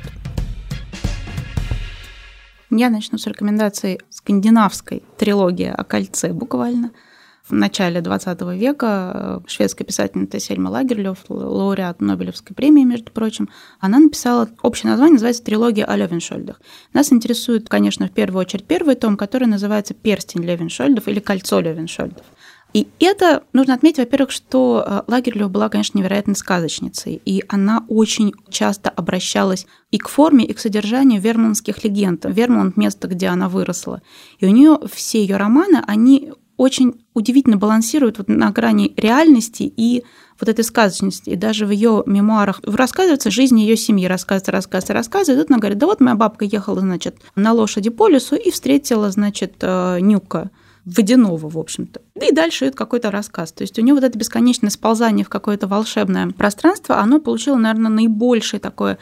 [2.70, 6.90] Я начну с рекомендаций скандинавской трилогии о кольце буквально–
[7.48, 13.98] в начале 20 века э, шведская писательница Сельма Лагерлёв, лауреат Нобелевской премии, между прочим, она
[13.98, 16.60] написала, общее название называется «Трилогия о Левеншольдах».
[16.92, 22.24] Нас интересует, конечно, в первую очередь первый том, который называется «Перстень Левеншольдов» или «Кольцо Левеншольдов».
[22.72, 28.34] И это нужно отметить, во-первых, что э, Лагерлёв была, конечно, невероятной сказочницей, и она очень
[28.50, 32.26] часто обращалась и к форме, и к содержанию вермонтских легенд.
[32.28, 34.02] Вермонт– место, где она выросла.
[34.40, 40.04] И у нее все ее романы, они очень удивительно балансирует вот на грани реальности и
[40.40, 41.30] вот этой сказочности.
[41.30, 45.32] И даже в ее мемуарах рассказывается жизнь ее семьи, рассказывается, рассказывается, рассказывается.
[45.32, 48.50] И тут она говорит, да вот моя бабка ехала, значит, на лошади по лесу и
[48.50, 50.50] встретила, значит, э, Нюка
[50.84, 52.00] водяного, в общем-то.
[52.14, 53.52] И дальше это какой-то рассказ.
[53.52, 57.90] То есть у нее вот это бесконечное сползание в какое-то волшебное пространство, оно получило, наверное,
[57.90, 58.98] наибольшее такое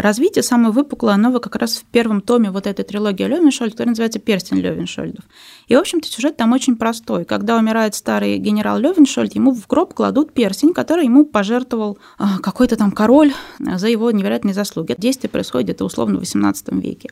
[0.00, 4.18] развитие, самое выпуклое, оно как раз в первом томе вот этой трилогии Левеншольд, которая называется
[4.18, 5.24] «Перстень Левеншольдов».
[5.66, 7.24] И, в общем-то, сюжет там очень простой.
[7.24, 12.76] Когда умирает старый генерал Левеншольд, ему в гроб кладут перстень, который ему пожертвовал а, какой-то
[12.76, 14.94] там король за его невероятные заслуги.
[14.96, 17.10] Действие происходит где-то условно в XVIII веке.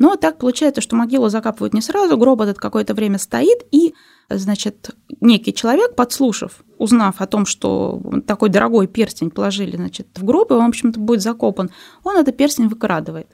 [0.00, 3.94] Но так получается, что могилу закапывают не сразу, гроб этот какое-то время стоит, и,
[4.30, 10.52] значит, некий человек, подслушав, узнав о том, что такой дорогой перстень положили, значит, в гроб,
[10.52, 11.70] и он, в общем-то, будет закопан,
[12.02, 13.26] он этот перстень выкрадывает.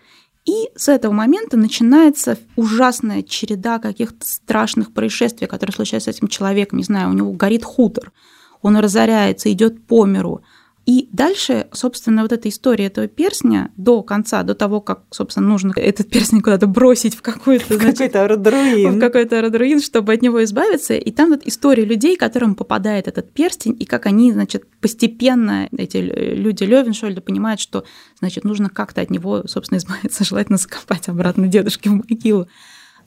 [0.45, 6.79] И с этого момента начинается ужасная череда каких-то страшных происшествий, которые случаются с этим человеком.
[6.79, 8.11] Не знаю, у него горит хутор,
[8.61, 10.43] он разоряется, идет по миру,
[10.87, 15.73] и дальше, собственно, вот эта история этого перстня до конца, до того, как, собственно, нужно
[15.75, 17.77] этот перстень куда-то бросить в какой-то...
[17.77, 18.97] какой-то родруин.
[18.97, 20.95] В какой-то родруин, чтобы от него избавиться.
[20.95, 25.97] И там вот история людей, которым попадает этот перстень, и как они, значит, постепенно, эти
[25.97, 27.85] люди Левеншольда понимают, что,
[28.21, 32.47] значит, нужно как-то от него, собственно, избавиться, желательно закопать обратно дедушке в могилу.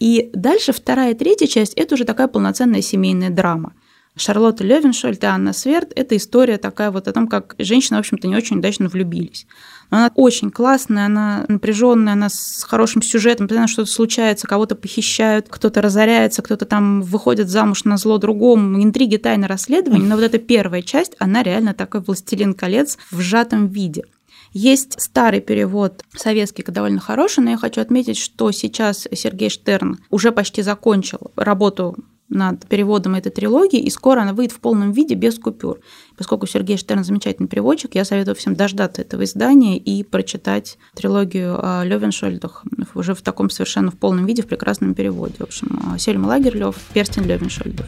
[0.01, 3.73] И дальше вторая и третья часть– это уже такая полноценная семейная драма.
[4.19, 8.27] Шарлотта Левеншольд и Анна Сверд– это история такая вот о том, как женщины, в общем-то,
[8.27, 9.47] не очень удачно влюбились.
[9.91, 15.47] Но она очень классная, она напряженная, она с хорошим сюжетом, постоянно что-то случается, кого-то похищают,
[15.49, 20.05] кто-то разоряется, кто-то там выходит замуж на зло другому, интриги, тайны, расследования.
[20.05, 24.03] Но вот эта первая часть, она реально такой «Властелин колец» в сжатом виде.
[24.51, 30.31] Есть старый перевод советский, довольно хороший, но я хочу отметить, что сейчас Сергей Штерн уже
[30.31, 31.95] почти закончил работу
[32.29, 35.79] над переводом этой трилогии, и скоро она выйдет в полном виде без купюр.
[36.17, 41.83] Поскольку Сергей Штерн замечательный переводчик, я советую всем дождаться этого издания и прочитать трилогию о
[41.83, 42.63] Левеншольдах
[42.95, 45.35] уже в таком совершенно в полном виде, в прекрасном переводе.
[45.39, 47.85] В общем, Сельма Лагерлёв, «Перстень Левеншольдов».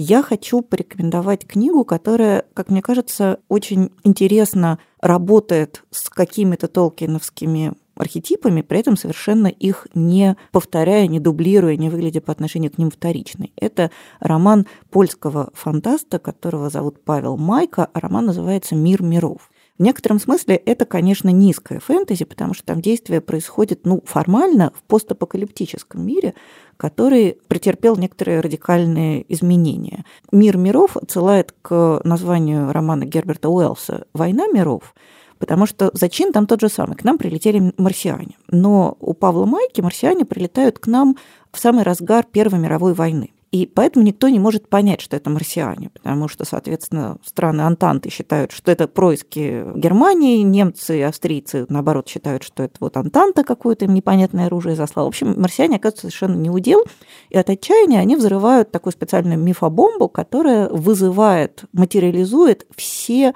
[0.00, 8.62] Я хочу порекомендовать книгу, которая, как мне кажется, очень интересно работает с какими-то толкиновскими архетипами,
[8.62, 13.52] при этом совершенно их не повторяя, не дублируя, не выглядя по отношению к ним вторичной.
[13.56, 13.90] Это
[14.20, 19.50] роман польского фантаста, которого зовут Павел Майка, а роман называется «Мир миров».
[19.78, 24.82] В некотором смысле это, конечно, низкая фэнтези, потому что там действие происходит ну, формально в
[24.82, 26.34] постапокалиптическом мире,
[26.76, 30.04] который претерпел некоторые радикальные изменения.
[30.32, 34.94] «Мир миров» отсылает к названию романа Герберта Уэллса «Война миров»,
[35.38, 36.96] потому что зачин там тот же самый.
[36.96, 38.36] К нам прилетели марсиане.
[38.48, 41.16] Но у Павла Майки марсиане прилетают к нам
[41.52, 43.32] в самый разгар Первой мировой войны.
[43.50, 48.52] И поэтому никто не может понять, что это марсиане, потому что, соответственно, страны Антанты считают,
[48.52, 53.94] что это происки Германии, немцы и австрийцы, наоборот, считают, что это вот Антанта какое-то им
[53.94, 55.06] непонятное оружие заслал.
[55.06, 56.84] В общем, марсиане оказываются совершенно не удел,
[57.30, 63.32] и от отчаяния они взрывают такую специальную мифобомбу, которая вызывает, материализует все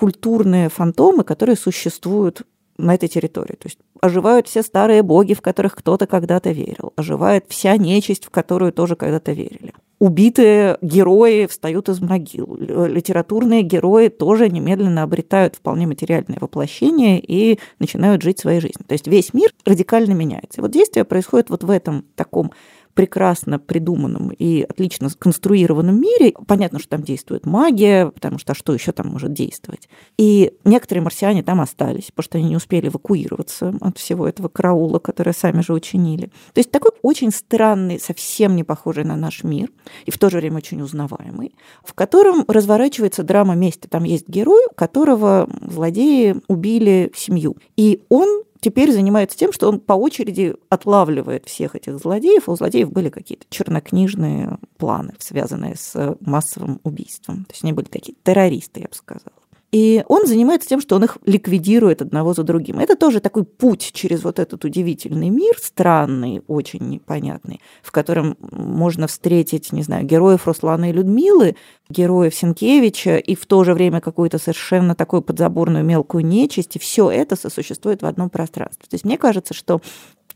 [0.00, 2.42] культурные фантомы, которые существуют
[2.78, 3.56] на этой территории.
[3.56, 6.94] То есть оживают все старые боги, в которых кто-то когда-то верил.
[6.96, 9.74] Оживает вся нечисть, в которую тоже когда-то верили.
[9.98, 12.56] Убитые герои встают из могил.
[12.56, 18.86] Литературные герои тоже немедленно обретают вполне материальное воплощение и начинают жить своей жизнью.
[18.86, 20.58] То есть весь мир радикально меняется.
[20.58, 22.52] И вот действие происходит вот в этом таком
[22.94, 26.34] прекрасно придуманном и отлично сконструированном мире.
[26.46, 29.88] Понятно, что там действует магия, потому что а что еще там может действовать?
[30.18, 34.98] И некоторые марсиане там остались, потому что они не успели эвакуироваться от всего этого караула,
[34.98, 36.26] который сами же учинили.
[36.52, 39.70] То есть такой очень странный, совсем не похожий на наш мир,
[40.06, 43.86] и в то же время очень узнаваемый, в котором разворачивается драма мести.
[43.86, 47.56] Там есть герой, которого злодеи убили семью.
[47.76, 52.48] И он теперь занимается тем, что он по очереди отлавливает всех этих злодеев.
[52.48, 57.44] У злодеев были какие-то чернокнижные планы, связанные с массовым убийством.
[57.46, 59.39] То есть они были такие террористы, я бы сказала.
[59.72, 62.80] И он занимается тем, что он их ликвидирует одного за другим.
[62.80, 69.06] Это тоже такой путь через вот этот удивительный мир, странный, очень непонятный, в котором можно
[69.06, 71.54] встретить, не знаю, героев Руслана и Людмилы,
[71.88, 76.74] героев Сенкевича и в то же время какую-то совершенно такую подзаборную мелкую нечисть.
[76.74, 78.86] И все это сосуществует в одном пространстве.
[78.88, 79.80] То есть мне кажется, что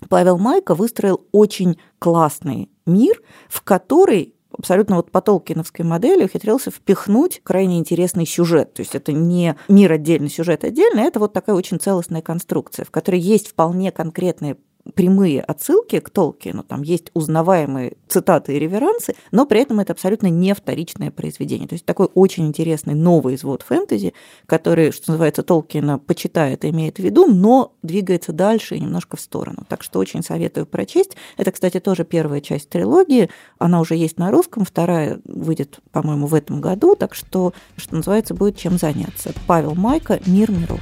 [0.09, 7.41] Павел Майко выстроил очень классный мир, в который абсолютно вот по толкиновской модели ухитрился впихнуть
[7.43, 8.75] крайне интересный сюжет.
[8.75, 12.91] То есть это не мир отдельно, сюжет отдельно, это вот такая очень целостная конструкция, в
[12.91, 14.57] которой есть вполне конкретные
[14.95, 20.27] прямые отсылки к Толкину, там есть узнаваемые цитаты и реверансы, но при этом это абсолютно
[20.27, 21.67] не вторичное произведение.
[21.67, 24.13] То есть такой очень интересный новый извод фэнтези,
[24.47, 29.21] который, что называется, Толкина почитает и имеет в виду, но двигается дальше и немножко в
[29.21, 29.65] сторону.
[29.69, 31.17] Так что очень советую прочесть.
[31.37, 33.31] Это, кстати, тоже первая часть трилогии.
[33.59, 38.35] Она уже есть на русском, вторая выйдет, по-моему, в этом году, так что, что называется,
[38.35, 39.33] будет чем заняться.
[39.47, 40.81] Павел Майка «Мир миров».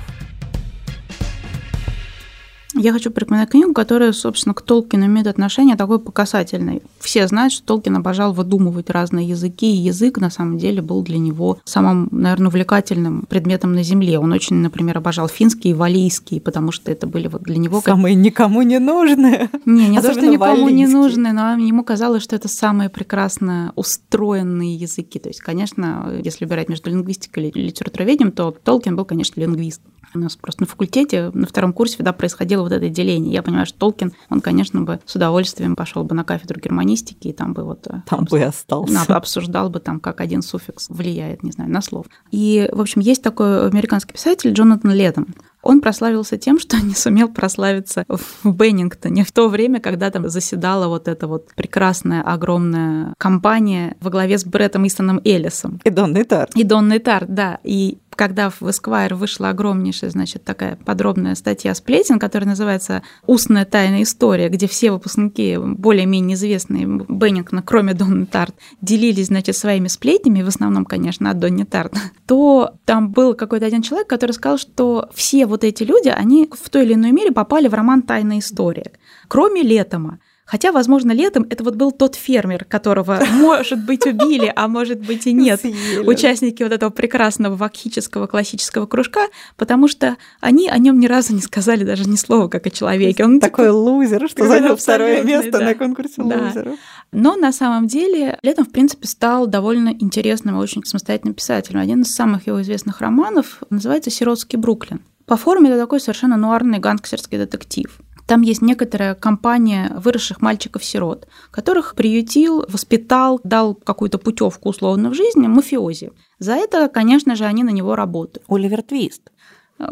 [2.83, 6.81] Я хочу порекомендовать книгу, которая, собственно, к Толкину имеет отношение такое показательное.
[7.03, 11.19] Все знают, что Толкин обожал выдумывать разные языки, и язык, на самом деле, был для
[11.19, 14.19] него самым, наверное, увлекательным предметом на Земле.
[14.19, 17.81] Он очень, например, обожал финский и валийский, потому что это были вот для него...
[17.81, 19.51] Самые никому не нужные.
[19.67, 20.75] Не, не то, что никому валийский.
[20.75, 25.19] не нужные, но ему казалось, что это самые прекрасно устроенные языки.
[25.19, 29.81] То есть, конечно, если выбирать между лингвистикой и литературоведением, то Толкин был, конечно, лингвист.
[30.15, 33.33] У нас просто на факультете на втором курсе всегда происходило вот это деление.
[33.33, 36.61] Я понимаю, что Толкин, он, конечно, бы с удовольствием пошел бы на кафедру
[36.93, 37.87] германистики и там бы вот...
[37.89, 39.03] Э, там бы и остался.
[39.09, 42.07] Обсуждал бы там, как один суффикс влияет, не знаю, на слов.
[42.31, 45.35] И, в общем, есть такой американский писатель Джонатан Летом.
[45.63, 50.89] Он прославился тем, что не сумел прославиться в Беннингтоне в то время, когда там заседала
[50.89, 55.81] вот эта вот прекрасная, огромная компания во главе с Бреттом Истоном Эллисом.
[55.85, 56.55] И Донной Тарт.
[56.57, 57.59] И Донной Тарт, да.
[57.65, 64.03] И когда в Esquire вышла огромнейшая, значит, такая подробная статья сплетен, которая называется «Устная тайная
[64.03, 70.49] история», где все выпускники, более-менее известные Беннингтона, кроме Донны Тарт, делились, значит, своими сплетнями, в
[70.49, 71.95] основном, конечно, от Донни Тарт,
[72.27, 76.71] то там был какой-то один человек, который сказал, что все вот эти люди, они в
[76.71, 78.93] той или иной мере попали в роман «Тайная история»,
[79.29, 80.19] кроме Летома.
[80.53, 85.27] Хотя, возможно, летом это вот был тот фермер, которого, может быть, убили, а может быть
[85.27, 85.63] и нет,
[86.05, 91.41] участники вот этого прекрасного вакхического классического кружка, потому что они о нем ни разу не
[91.41, 93.25] сказали даже ни слова, как о человеке.
[93.25, 95.61] Он такой типа, лузер, что занял второе место да.
[95.61, 96.37] на конкурсе да.
[96.37, 96.79] лузеров.
[97.13, 101.81] Но на самом деле летом, в принципе, стал довольно интересным и очень самостоятельным писателем.
[101.81, 105.01] Один из самых его известных романов называется «Сиротский Бруклин».
[105.25, 107.99] По форме это такой совершенно нуарный гангстерский детектив.
[108.33, 115.49] Там есть некоторая компания выросших мальчиков-сирот, которых приютил, воспитал, дал какую-то путевку условно в жизни
[115.49, 116.13] мафиози.
[116.39, 118.43] За это, конечно же, они на него работают.
[118.49, 119.31] Оливер Твист.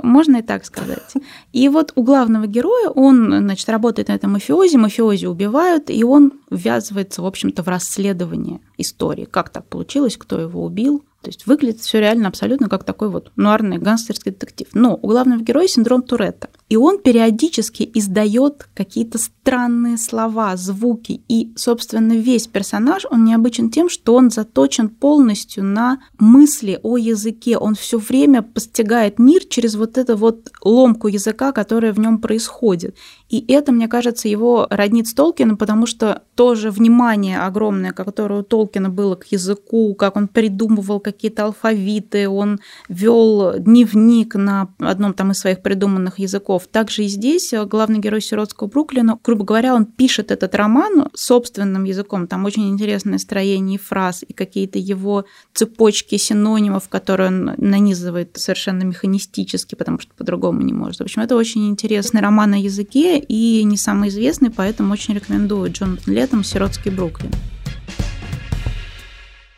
[0.02, 1.12] Можно и так сказать.
[1.52, 6.32] И вот у главного героя, он, значит, работает на этом мафиози, мафиози убивают, и он
[6.48, 9.24] ввязывается, в общем-то, в расследование истории.
[9.24, 13.30] Как так получилось, кто его убил, то есть выглядит все реально абсолютно как такой вот
[13.36, 14.68] нуарный гангстерский детектив.
[14.72, 16.48] Но у главного героя синдром Туретта.
[16.70, 21.20] И он периодически издает какие-то странные слова, звуки.
[21.28, 27.58] И, собственно, весь персонаж, он необычен тем, что он заточен полностью на мысли о языке.
[27.58, 32.96] Он все время постигает мир через вот эту вот ломку языка, которая в нем происходит.
[33.30, 38.42] И это, мне кажется, его роднит с Толкином, потому что тоже внимание огромное, которое у
[38.42, 42.58] Толкина было к языку, как он придумывал какие-то алфавиты, он
[42.88, 46.66] вел дневник на одном там из своих придуманных языков.
[46.66, 52.26] Также и здесь главный герой сиротского Бруклина, грубо говоря, он пишет этот роман собственным языком.
[52.26, 55.24] Там очень интересное строение фраз и какие-то его
[55.54, 60.98] цепочки синонимов, которые он нанизывает совершенно механистически, потому что по-другому не может.
[60.98, 65.70] В общем, это очень интересный роман о языке, и не самый известный, поэтому очень рекомендую
[65.70, 67.30] Джонатан Летом «Сиротский Бруклин».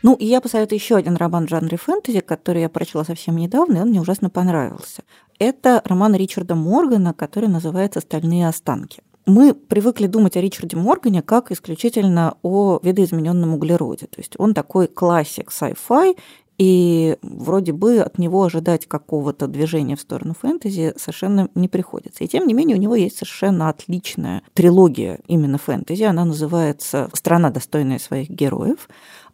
[0.02, 3.78] Ну, и я посоветую еще один роман в жанре фэнтези, который я прочла совсем недавно,
[3.78, 5.04] и он мне ужасно понравился.
[5.38, 9.02] Это роман Ричарда Моргана, который называется «Стальные останки».
[9.24, 14.06] Мы привыкли думать о Ричарде Моргане как исключительно о видоизмененном углероде.
[14.06, 16.18] То есть он такой классик sci-fi,
[16.62, 22.22] и вроде бы от него ожидать какого-то движения в сторону фэнтези совершенно не приходится.
[22.22, 26.04] И тем не менее у него есть совершенно отличная трилогия именно фэнтези.
[26.04, 28.88] Она называется «Страна, достойная своих героев».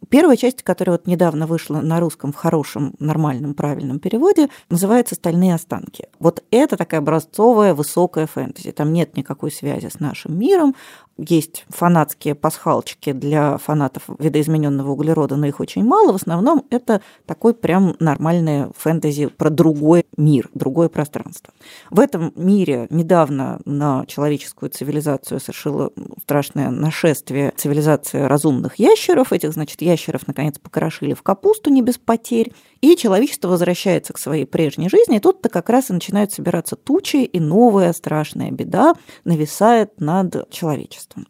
[0.09, 5.55] Первая часть, которая вот недавно вышла на русском в хорошем, нормальном, правильном переводе, называется «Стальные
[5.55, 6.07] останки».
[6.20, 8.70] Вот это такая образцовая, высокая фэнтези.
[8.70, 10.74] Там нет никакой связи с нашим миром.
[11.18, 16.12] Есть фанатские пасхалочки для фанатов видоизмененного углерода, но их очень мало.
[16.12, 21.52] В основном это такой прям нормальный фэнтези про другой мир, другое пространство.
[21.90, 25.90] В этом мире недавно на человеческую цивилизацию совершило
[26.22, 29.32] страшное нашествие цивилизации разумных ящеров.
[29.32, 34.45] Этих, значит, ящеров наконец покрошили в капусту не без потерь, и человечество возвращается к своей
[34.45, 40.01] прежней жизни, и тут-то как раз и начинают собираться тучи, и новая страшная беда нависает
[40.01, 41.26] над человечеством.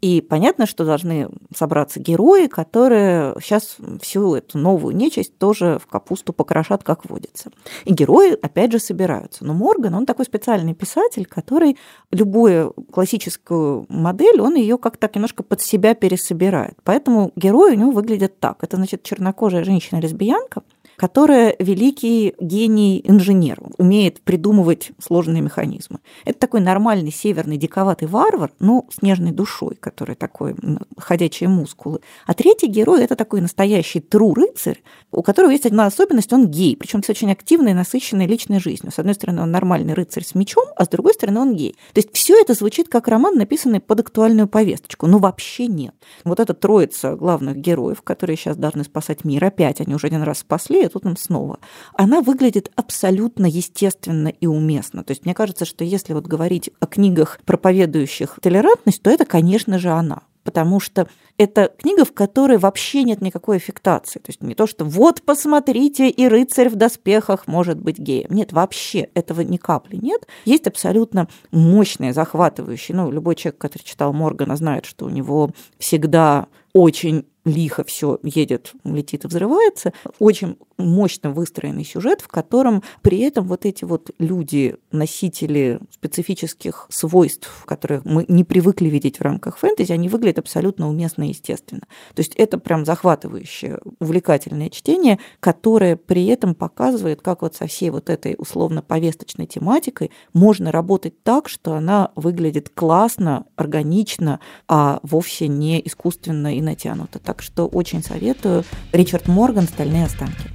[0.00, 6.32] И понятно, что должны собраться герои, которые сейчас всю эту новую нечисть тоже в капусту
[6.32, 7.50] покрошат, как водится.
[7.84, 9.44] И герои, опять же, собираются.
[9.44, 11.76] Но Морган, он такой специальный писатель, который
[12.12, 16.76] любую классическую модель, он ее как-то немножко под себя пересобирает.
[16.84, 18.62] Поэтому герои у него выглядят так.
[18.62, 20.62] Это, значит, чернокожая женщина-лесбиянка,
[20.98, 26.00] которая великий гений инженер, умеет придумывать сложные механизмы.
[26.24, 30.56] Это такой нормальный северный диковатый варвар, но с нежной душой, который такой
[30.98, 32.00] ходячие мускулы.
[32.26, 34.82] А третий герой– это такой настоящий тру рыцарь,
[35.12, 38.92] у которого есть одна особенность– он гей, причем с очень активной, насыщенной личной жизнью.
[38.92, 41.76] С одной стороны, он нормальный рыцарь с мечом, а с другой стороны, он гей.
[41.94, 45.06] То есть все это звучит как роман, написанный под актуальную повесточку.
[45.06, 45.94] Но вообще нет.
[46.24, 50.40] Вот эта троица главных героев, которые сейчас должны спасать мир, опять они уже один раз
[50.40, 51.58] спасли, а тут нам снова,
[51.94, 55.04] она выглядит абсолютно естественно и уместно.
[55.04, 59.78] То есть мне кажется, что если вот говорить о книгах, проповедующих толерантность, то это, конечно
[59.78, 64.18] же, она потому что это книга, в которой вообще нет никакой аффектации.
[64.18, 68.30] То есть не то, что вот, посмотрите, и рыцарь в доспехах может быть геем.
[68.30, 70.26] Нет, вообще этого ни капли нет.
[70.46, 72.96] Есть абсолютно мощные, захватывающие.
[72.96, 78.72] Ну, любой человек, который читал Моргана, знает, что у него всегда очень лихо все едет,
[78.84, 79.92] летит и взрывается.
[80.18, 87.64] Очень мощно выстроенный сюжет, в котором при этом вот эти вот люди, носители специфических свойств,
[87.66, 91.82] которых мы не привыкли видеть в рамках фэнтези, они выглядят абсолютно уместно и естественно.
[92.14, 97.90] То есть это прям захватывающее, увлекательное чтение, которое при этом показывает, как вот со всей
[97.90, 105.84] вот этой условно-повесточной тематикой можно работать так, что она выглядит классно, органично, а вовсе не
[105.84, 107.18] искусственно и натянуто.
[107.18, 108.64] Так что очень советую.
[108.92, 110.50] Ричард Морган «Стальные останки».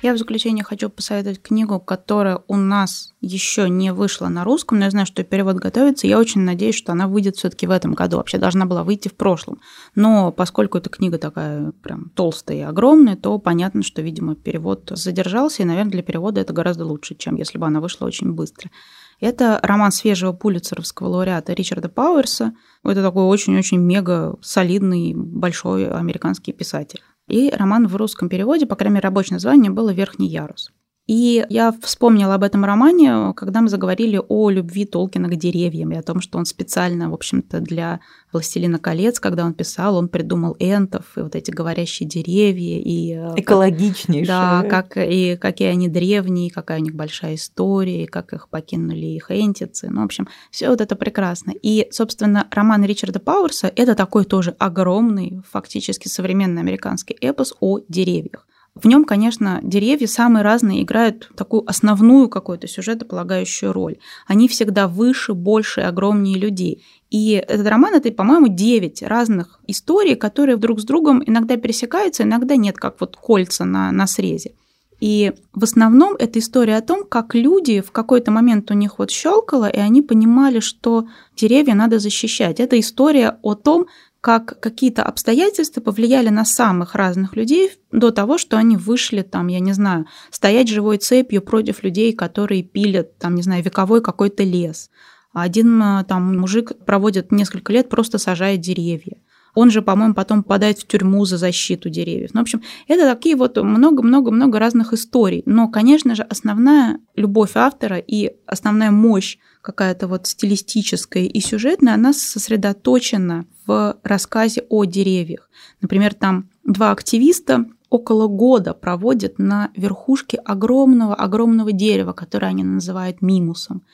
[0.00, 4.84] Я в заключение хочу посоветовать книгу, которая у нас еще не вышла на русском, но
[4.84, 6.06] я знаю, что перевод готовится.
[6.06, 8.18] Я очень надеюсь, что она выйдет все-таки в этом году.
[8.18, 9.60] Вообще должна была выйти в прошлом.
[9.96, 15.64] Но поскольку эта книга такая прям толстая и огромная, то понятно, что, видимо, перевод задержался,
[15.64, 18.70] и, наверное, для перевода это гораздо лучше, чем если бы она вышла очень быстро.
[19.18, 22.54] Это роман свежего пулицеровского лауреата Ричарда Пауэрса.
[22.84, 27.02] Это такой очень-очень мега солидный, большой американский писатель.
[27.28, 30.72] И роман в русском переводе, по крайней мере, рабочее название было «Верхний ярус».
[31.08, 35.96] И я вспомнила об этом романе, когда мы заговорили о любви Толкина к деревьям и
[35.96, 38.00] о том, что он специально, в общем-то, для
[38.30, 42.78] «Властелина колец», когда он писал, он придумал энтов и вот эти говорящие деревья.
[42.78, 44.26] И, э, Экологичнейшие.
[44.26, 49.06] Да, как, и какие они древние, какая у них большая история, и как их покинули
[49.06, 49.88] их энтицы.
[49.88, 51.54] Ну, в общем, все вот это прекрасно.
[51.62, 58.44] И, собственно, роман Ричарда Пауэрса– это такой тоже огромный, фактически современный американский эпос о деревьях.
[58.82, 63.96] В нем, конечно, деревья самые разные играют такую основную какую-то сюжетополагающую роль.
[64.26, 66.84] Они всегда выше, больше, огромнее людей.
[67.10, 72.54] И этот роман это, по-моему, 9 разных историй, которые друг с другом иногда пересекаются, иногда
[72.56, 74.52] нет, как вот кольца на, на срезе.
[75.00, 79.10] И в основном это история о том, как люди в какой-то момент у них вот
[79.10, 81.06] щелкало, и они понимали, что
[81.36, 82.58] деревья надо защищать.
[82.58, 83.86] Это история о том,
[84.20, 89.60] как какие-то обстоятельства повлияли на самых разных людей до того, что они вышли там, я
[89.60, 94.90] не знаю, стоять живой цепью против людей, которые пилят там, не знаю, вековой какой-то лес.
[95.32, 99.18] Один э, там мужик проводит несколько лет, просто сажая деревья.
[99.54, 102.30] Он же, по-моему, потом попадает в тюрьму за защиту деревьев.
[102.32, 105.42] Ну, в общем, это такие вот много-много-много разных историй.
[105.46, 112.12] Но, конечно же, основная любовь автора и основная мощь какая-то вот стилистическая и сюжетная, она
[112.12, 115.48] сосредоточена в рассказе о деревьях.
[115.80, 123.84] Например, там два активиста около года проводят на верхушке огромного-огромного дерева, которое они называют мимусом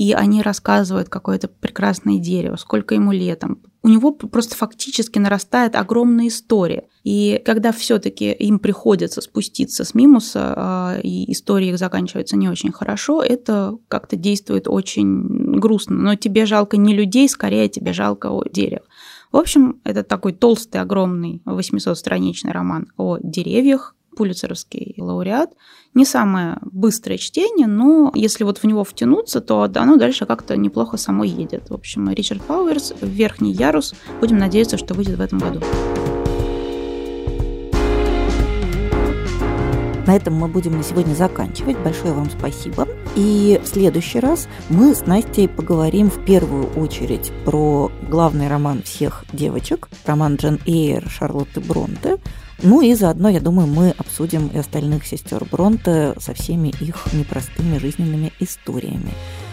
[0.00, 5.76] и они рассказывают какое-то прекрасное дерево, сколько ему лет, там, у него просто фактически нарастает
[5.76, 6.84] огромная история.
[7.04, 12.72] И когда все-таки им приходится спуститься с мимуса, а, и история их заканчивается не очень
[12.72, 15.96] хорошо, это как-то действует очень грустно.
[15.96, 18.84] Но тебе жалко не людей, скорее тебе жалко дерева.
[19.32, 25.52] В общем, это такой толстый, огромный 800-страничный роман о деревьях, пулицеровский лауреат.
[25.94, 30.96] Не самое быстрое чтение, но если вот в него втянуться, то оно дальше как-то неплохо
[30.96, 31.70] само едет.
[31.70, 33.94] В общем, Ричард Пауэрс, «Верхний ярус».
[34.20, 35.60] Будем надеяться, что выйдет в этом году.
[40.10, 41.78] На этом мы будем на сегодня заканчивать.
[41.78, 42.88] Большое вам спасибо.
[43.14, 49.24] И в следующий раз мы с Настей поговорим в первую очередь про главный роман всех
[49.32, 52.18] девочек, роман Джен Эйр Шарлотты Бронте,
[52.60, 57.78] ну и заодно, я думаю, мы обсудим и остальных сестер Бронте со всеми их непростыми
[57.78, 59.12] жизненными историями.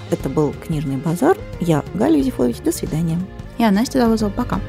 [0.10, 1.38] Это был «Книжный базар».
[1.60, 2.62] Я Галя Юзефович.
[2.66, 3.20] До свидания.
[3.60, 4.32] Я Настя Завозова.
[4.32, 4.60] Пока.